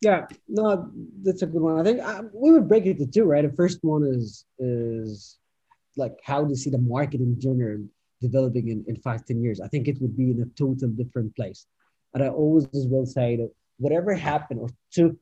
Yeah, 0.00 0.26
no, 0.48 0.90
that's 1.22 1.42
a 1.42 1.46
good 1.46 1.62
one. 1.62 1.78
I 1.78 1.82
think 1.82 2.00
uh, 2.00 2.22
we 2.32 2.52
would 2.52 2.68
break 2.68 2.86
it 2.86 2.98
to 2.98 3.06
two, 3.06 3.24
right? 3.24 3.48
The 3.48 3.56
first 3.56 3.78
one 3.82 4.04
is 4.04 4.44
is 4.58 5.38
like 5.96 6.18
how 6.22 6.44
do 6.44 6.50
you 6.50 6.56
see 6.56 6.70
the 6.70 6.78
market 6.78 7.20
in 7.20 7.40
general 7.40 7.82
developing 8.20 8.68
in, 8.68 8.84
in 8.86 8.96
five, 8.96 9.24
10 9.24 9.42
years? 9.42 9.60
I 9.60 9.68
think 9.68 9.88
it 9.88 10.00
would 10.00 10.16
be 10.16 10.30
in 10.30 10.42
a 10.42 10.58
total 10.58 10.88
different 10.88 11.34
place. 11.34 11.66
And 12.12 12.22
I 12.22 12.28
always 12.28 12.66
will 12.72 13.06
say 13.06 13.36
that 13.36 13.50
whatever 13.78 14.14
happened 14.14 14.60
or 14.60 14.68
took 14.90 15.16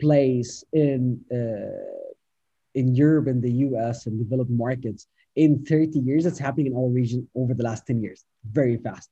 place 0.00 0.64
in 0.72 1.20
uh, 1.32 2.08
in 2.74 2.94
Europe 2.94 3.26
and 3.28 3.42
the 3.42 3.52
US 3.66 4.06
and 4.06 4.18
developed 4.18 4.50
markets 4.50 5.06
in 5.36 5.64
30 5.64 6.00
years, 6.00 6.26
it's 6.26 6.38
happening 6.38 6.66
in 6.66 6.76
our 6.76 6.88
region 6.88 7.28
over 7.34 7.54
the 7.54 7.62
last 7.62 7.86
10 7.86 8.02
years, 8.02 8.24
very 8.50 8.76
fast. 8.76 9.08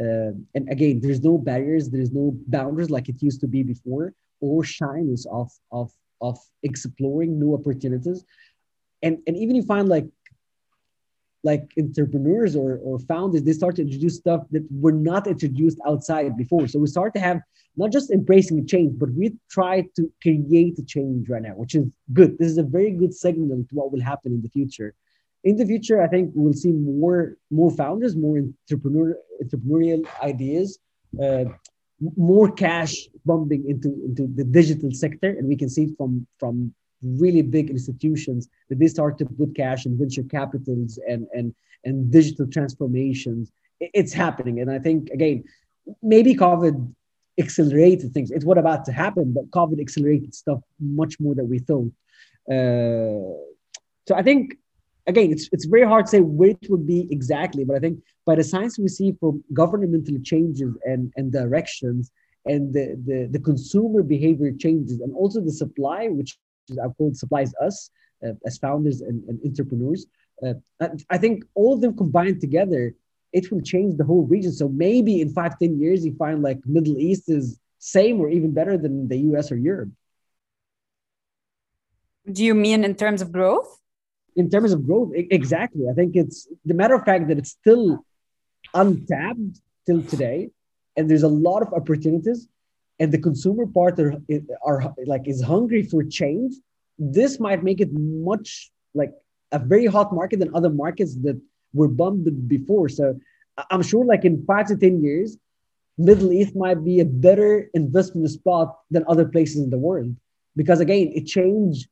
Uh, 0.00 0.32
and 0.54 0.68
again, 0.70 1.00
there's 1.00 1.22
no 1.22 1.38
barriers, 1.38 1.90
there's 1.90 2.12
no 2.12 2.36
boundaries 2.46 2.90
like 2.90 3.08
it 3.08 3.22
used 3.22 3.40
to 3.40 3.48
be 3.48 3.62
before, 3.62 4.14
or 4.40 4.64
shyness 4.64 5.26
of 5.30 5.50
of 5.72 5.90
of 6.20 6.38
exploring 6.62 7.38
new 7.38 7.54
opportunities. 7.54 8.24
And 9.02 9.18
and 9.26 9.36
even 9.36 9.56
you 9.56 9.62
find 9.62 9.88
like 9.88 10.06
like 11.44 11.72
entrepreneurs 11.78 12.56
or, 12.56 12.80
or 12.82 12.98
founders, 12.98 13.42
they 13.42 13.52
start 13.52 13.76
to 13.76 13.82
introduce 13.82 14.16
stuff 14.16 14.42
that 14.50 14.66
were 14.70 14.92
not 14.92 15.26
introduced 15.26 15.78
outside 15.86 16.36
before. 16.36 16.66
So 16.66 16.78
we 16.78 16.88
start 16.88 17.14
to 17.14 17.20
have 17.20 17.40
not 17.76 17.92
just 17.92 18.10
embracing 18.10 18.66
change, 18.66 18.98
but 18.98 19.10
we 19.12 19.36
try 19.48 19.86
to 19.96 20.12
create 20.20 20.78
a 20.78 20.82
change 20.82 21.28
right 21.28 21.42
now, 21.42 21.50
which 21.50 21.74
is 21.76 21.86
good. 22.12 22.36
This 22.38 22.48
is 22.48 22.58
a 22.58 22.64
very 22.64 22.90
good 22.90 23.14
signal 23.14 23.64
to 23.68 23.74
what 23.74 23.92
will 23.92 24.00
happen 24.00 24.32
in 24.32 24.42
the 24.42 24.48
future. 24.48 24.94
In 25.48 25.56
the 25.56 25.64
future, 25.64 25.98
I 26.02 26.08
think 26.08 26.32
we'll 26.34 26.60
see 26.64 26.72
more 26.72 27.20
more 27.50 27.70
founders, 27.82 28.14
more 28.14 28.36
entrepreneur, 28.36 29.16
entrepreneurial 29.42 30.02
ideas, 30.30 30.78
uh, 31.24 31.46
more 32.30 32.48
cash 32.64 32.94
bumping 33.24 33.62
into 33.72 33.88
into 34.06 34.22
the 34.38 34.44
digital 34.44 34.92
sector, 35.04 35.30
and 35.36 35.44
we 35.52 35.56
can 35.62 35.70
see 35.70 35.86
from 35.96 36.26
from 36.40 36.54
really 37.22 37.42
big 37.56 37.70
institutions 37.70 38.42
that 38.68 38.78
they 38.78 38.88
start 38.96 39.16
to 39.18 39.24
put 39.24 39.56
cash 39.62 39.86
in 39.86 39.98
venture 40.02 40.26
capitals 40.38 40.98
and 41.12 41.22
and 41.36 41.54
and 41.86 42.10
digital 42.18 42.46
transformations. 42.56 43.50
It's 43.80 44.14
happening. 44.24 44.60
And 44.60 44.70
i 44.76 44.80
think 44.86 45.00
again 45.16 45.38
maybe 46.02 46.32
covid 46.46 46.76
accelerated 47.44 48.08
things. 48.12 48.30
It's 48.36 48.48
what 48.50 48.58
about 48.64 48.84
to 48.88 48.92
happen 49.04 49.26
but 49.36 49.50
covid 49.58 49.78
accelerated 49.80 50.32
stuff 50.42 50.60
much 51.00 51.14
more 51.24 51.34
than 51.34 51.48
we 51.48 51.58
thought. 51.68 51.92
Uh, 52.56 53.32
so 54.08 54.12
i 54.22 54.24
think 54.28 54.42
again 55.08 55.32
it's, 55.32 55.48
it's 55.52 55.64
very 55.64 55.86
hard 55.86 56.06
to 56.06 56.10
say 56.10 56.20
where 56.20 56.50
it 56.50 56.70
would 56.70 56.86
be 56.86 57.08
exactly 57.10 57.64
but 57.64 57.76
i 57.76 57.80
think 57.80 57.98
by 58.24 58.34
the 58.34 58.44
signs 58.44 58.78
we 58.78 58.88
see 58.88 59.10
from 59.18 59.42
governmental 59.52 60.16
changes 60.22 60.72
and 60.84 61.12
and 61.16 61.32
directions 61.32 62.12
and 62.48 62.72
the, 62.72 62.96
the, 63.06 63.28
the 63.30 63.38
consumer 63.38 64.02
behavior 64.02 64.52
changes 64.52 65.00
and 65.00 65.14
also 65.14 65.40
the 65.40 65.52
supply 65.52 66.06
which 66.06 66.38
I've 66.82 66.96
called 66.96 67.16
supplies 67.16 67.52
us 67.62 67.90
uh, 68.26 68.32
as 68.44 68.58
founders 68.58 69.00
and, 69.00 69.22
and 69.28 69.40
entrepreneurs. 69.44 70.06
Uh, 70.44 70.54
I 71.10 71.18
think 71.18 71.44
all 71.54 71.74
of 71.74 71.80
them 71.80 71.96
combined 71.96 72.40
together, 72.40 72.94
it 73.32 73.50
will 73.50 73.60
change 73.60 73.96
the 73.96 74.04
whole 74.04 74.24
region. 74.26 74.52
So 74.52 74.68
maybe 74.68 75.20
in 75.20 75.30
five, 75.32 75.58
ten 75.58 75.78
years, 75.78 76.04
you 76.04 76.14
find 76.16 76.42
like 76.42 76.58
Middle 76.64 76.98
East 76.98 77.28
is 77.28 77.58
same 77.78 78.20
or 78.20 78.28
even 78.28 78.52
better 78.52 78.76
than 78.76 79.08
the 79.08 79.18
US 79.32 79.50
or 79.52 79.56
Europe. 79.56 79.90
Do 82.30 82.44
you 82.44 82.54
mean 82.54 82.84
in 82.84 82.94
terms 82.94 83.22
of 83.22 83.32
growth? 83.32 83.80
In 84.38 84.48
terms 84.48 84.72
of 84.72 84.86
growth, 84.86 85.10
exactly. 85.14 85.84
I 85.90 85.94
think 85.98 86.10
it's 86.14 86.48
the 86.64 86.74
matter 86.80 86.94
of 86.94 87.04
fact 87.04 87.28
that 87.28 87.38
it's 87.38 87.50
still 87.50 88.04
untapped 88.72 89.54
till 89.84 90.02
today, 90.12 90.50
and 90.96 91.10
there's 91.10 91.24
a 91.24 91.34
lot 91.46 91.60
of 91.62 91.68
opportunities 91.74 92.48
and 92.98 93.12
the 93.12 93.18
consumer 93.18 93.66
part 93.66 93.98
are, 94.00 94.14
are 94.64 94.94
like 95.06 95.28
is 95.28 95.42
hungry 95.42 95.82
for 95.82 96.02
change. 96.04 96.54
This 96.98 97.38
might 97.38 97.62
make 97.62 97.80
it 97.80 97.90
much 97.92 98.70
like 98.94 99.12
a 99.52 99.58
very 99.58 99.86
hot 99.86 100.12
market 100.12 100.40
than 100.40 100.54
other 100.54 100.70
markets 100.70 101.14
that 101.22 101.40
were 101.72 101.88
bumped 101.88 102.48
before. 102.48 102.88
So 102.88 103.18
i'm 103.70 103.82
sure 103.82 104.04
like 104.04 104.24
in 104.24 104.44
five 104.44 104.66
to 104.68 104.76
ten 104.76 105.02
years 105.02 105.36
middle 106.08 106.30
east 106.32 106.54
might 106.54 106.84
be 106.84 107.00
a 107.00 107.04
better 107.04 107.68
investment 107.74 108.30
spot 108.30 108.68
than 108.92 109.02
other 109.08 109.26
places 109.26 109.58
in 109.64 109.70
the 109.70 109.78
world. 109.78 110.14
Because 110.56 110.80
again 110.80 111.10
it 111.14 111.26
change 111.26 111.88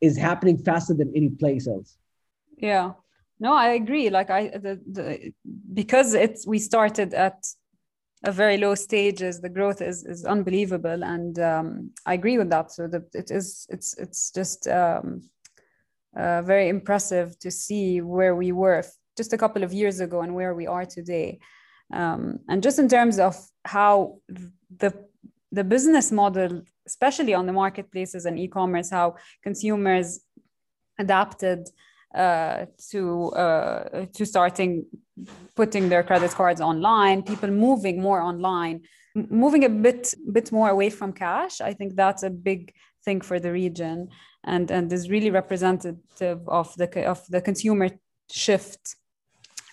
is 0.00 0.16
happening 0.16 0.58
faster 0.58 0.94
than 0.94 1.12
any 1.14 1.28
place 1.28 1.66
else. 1.66 1.96
Yeah. 2.58 2.92
No 3.38 3.52
i 3.52 3.70
agree. 3.70 4.10
Like 4.10 4.30
i 4.30 4.48
the, 4.48 4.80
the 4.90 5.32
because 5.74 6.14
it's 6.14 6.46
we 6.46 6.58
started 6.58 7.14
at 7.14 7.46
a 8.24 8.32
very 8.32 8.56
low 8.56 8.74
stages 8.74 9.40
the 9.40 9.48
growth 9.48 9.80
is 9.82 10.04
is 10.04 10.24
unbelievable. 10.24 11.04
And 11.04 11.38
um, 11.38 11.90
i 12.06 12.14
agree 12.14 12.38
with 12.38 12.50
that. 12.50 12.72
So 12.72 12.88
that 12.88 13.14
it 13.14 13.30
is 13.30 13.66
it's 13.68 13.96
it's 13.98 14.30
just 14.30 14.66
um, 14.68 15.22
uh, 16.16 16.42
very 16.42 16.68
impressive 16.68 17.38
to 17.40 17.50
see 17.50 18.00
where 18.00 18.34
we 18.34 18.52
were 18.52 18.82
just 19.16 19.32
a 19.32 19.38
couple 19.38 19.62
of 19.62 19.72
years 19.72 20.00
ago 20.00 20.20
and 20.20 20.34
where 20.34 20.54
we 20.54 20.66
are 20.66 20.86
today. 20.86 21.38
Um, 21.92 22.40
and 22.48 22.62
just 22.62 22.78
in 22.78 22.88
terms 22.88 23.18
of 23.18 23.36
how 23.64 24.18
the 24.76 24.92
the 25.58 25.64
business 25.74 26.06
model 26.20 26.52
especially 26.86 27.34
on 27.34 27.44
the 27.46 27.52
marketplaces 27.52 28.22
and 28.26 28.38
e-commerce 28.38 28.88
how 28.90 29.16
consumers 29.42 30.08
adapted 30.98 31.60
uh, 32.14 32.66
to 32.90 33.30
uh, 33.32 34.06
to 34.16 34.24
starting 34.24 34.86
putting 35.54 35.88
their 35.88 36.02
credit 36.02 36.30
cards 36.30 36.60
online, 36.60 37.22
people 37.22 37.50
moving 37.50 38.00
more 38.00 38.20
online, 38.20 38.80
moving 39.14 39.64
a 39.64 39.68
bit 39.68 40.14
bit 40.32 40.52
more 40.52 40.70
away 40.70 40.90
from 40.90 41.12
cash. 41.12 41.60
I 41.60 41.72
think 41.74 41.94
that's 41.94 42.22
a 42.22 42.30
big 42.30 42.72
thing 43.04 43.20
for 43.20 43.38
the 43.38 43.52
region, 43.52 44.08
and 44.44 44.70
and 44.70 44.92
is 44.92 45.10
really 45.10 45.30
representative 45.30 46.40
of 46.48 46.74
the 46.76 46.88
of 47.06 47.20
the 47.28 47.40
consumer 47.40 47.88
shift 48.30 48.96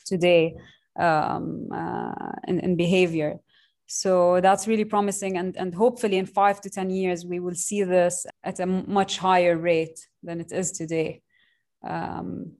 today 0.06 0.56
um, 1.00 1.68
uh, 1.72 2.32
in, 2.48 2.60
in 2.60 2.76
behavior. 2.76 3.40
So 4.02 4.42
that's 4.42 4.68
really 4.68 4.86
promising, 4.86 5.38
and 5.38 5.56
and 5.58 5.74
hopefully 5.76 6.18
in 6.18 6.26
five 6.26 6.60
to 6.62 6.70
ten 6.70 6.90
years 6.90 7.26
we 7.26 7.40
will 7.40 7.56
see 7.56 7.84
this 7.84 8.26
at 8.44 8.60
a 8.60 8.66
much 8.66 9.18
higher 9.18 9.56
rate 9.58 10.00
than 10.24 10.40
it 10.40 10.52
is 10.52 10.72
today 10.72 11.22
um, 11.84 12.54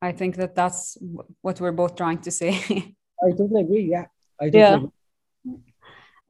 I 0.00 0.12
think 0.12 0.36
that 0.36 0.54
that's 0.54 0.96
what 1.40 1.60
we're 1.60 1.72
both 1.72 1.96
trying 1.96 2.18
to 2.18 2.30
say. 2.30 2.52
I 3.24 3.30
totally 3.30 3.62
agree. 3.62 3.88
Yeah, 3.90 4.06
I 4.40 4.50
totally 4.50 4.60
yeah. 4.62 4.74
Agree. 4.74 4.92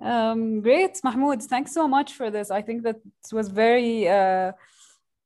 Um, 0.03 0.61
great, 0.61 1.01
Mahmoud. 1.03 1.42
Thanks 1.42 1.72
so 1.72 1.88
much 1.88 2.12
for 2.12 2.31
this. 2.31 2.51
I 2.51 2.62
think 2.62 2.83
that 2.83 2.96
was 3.33 3.49
very. 3.49 4.09
Uh, 4.09 4.53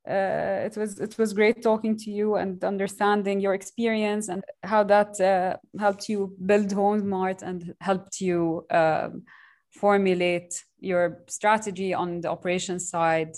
uh, 0.08 0.66
it 0.66 0.76
was 0.76 0.98
it 0.98 1.16
was 1.18 1.32
great 1.32 1.62
talking 1.62 1.96
to 1.96 2.10
you 2.10 2.36
and 2.36 2.62
understanding 2.64 3.40
your 3.40 3.54
experience 3.54 4.28
and 4.28 4.42
how 4.62 4.82
that 4.82 5.20
uh, 5.20 5.56
helped 5.78 6.08
you 6.08 6.34
build 6.46 6.68
Homzmart 6.68 7.42
and 7.42 7.74
helped 7.80 8.20
you 8.20 8.66
um, 8.70 9.22
formulate 9.70 10.64
your 10.78 11.22
strategy 11.28 11.92
on 11.94 12.20
the 12.20 12.30
operations 12.30 12.88
side 12.88 13.34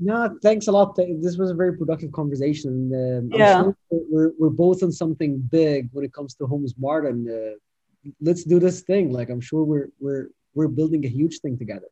no, 0.00 0.36
thanks 0.42 0.66
a 0.66 0.72
lot. 0.72 0.96
This 0.96 1.36
was 1.36 1.50
a 1.50 1.54
very 1.54 1.76
productive 1.76 2.10
conversation. 2.12 2.90
Um, 2.92 3.38
yeah. 3.38 3.62
Sure 3.62 3.76
we're, 3.90 4.32
we're 4.38 4.50
both 4.50 4.82
on 4.82 4.90
something 4.90 5.38
big 5.38 5.88
when 5.92 6.04
it 6.04 6.12
comes 6.12 6.34
to 6.34 6.44
Homzmart, 6.44 7.08
and 7.08 7.30
uh, 7.30 7.56
let's 8.20 8.44
do 8.44 8.58
this 8.58 8.80
thing. 8.82 9.12
Like 9.12 9.30
I'm 9.30 9.40
sure 9.40 9.62
we're 9.62 9.88
we're 10.00 10.28
we're 10.54 10.68
building 10.68 11.04
a 11.04 11.08
huge 11.08 11.38
thing 11.38 11.56
together. 11.56 11.86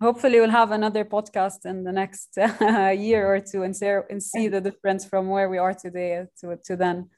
Hopefully, 0.00 0.40
we'll 0.40 0.50
have 0.50 0.70
another 0.70 1.04
podcast 1.04 1.66
in 1.66 1.82
the 1.82 1.92
next 1.92 2.38
uh, 2.38 2.88
year 2.96 3.34
or 3.34 3.40
two 3.40 3.62
and 3.64 3.76
see 3.76 3.94
and 4.10 4.22
see 4.22 4.48
the 4.48 4.60
difference 4.60 5.04
from 5.04 5.28
where 5.28 5.48
we 5.48 5.58
are 5.58 5.74
today 5.74 6.24
to 6.40 6.56
to 6.64 6.76
then. 6.76 7.10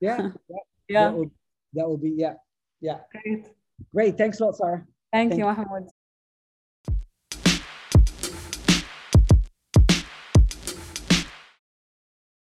Yeah, 0.00 0.30
yeah, 0.48 0.56
yeah. 0.88 1.04
That 1.04 1.16
will, 1.16 1.30
that 1.74 1.88
will 1.88 1.98
be 1.98 2.14
yeah, 2.16 2.34
yeah. 2.80 3.00
Great. 3.10 3.46
Great. 3.92 4.18
Thanks 4.18 4.38
a 4.40 4.44
lot, 4.44 4.56
Sarah. 4.56 4.86
Thank, 5.12 5.30
Thank 5.30 5.40
you, 5.40 5.44
Mahmoud. 5.46 5.88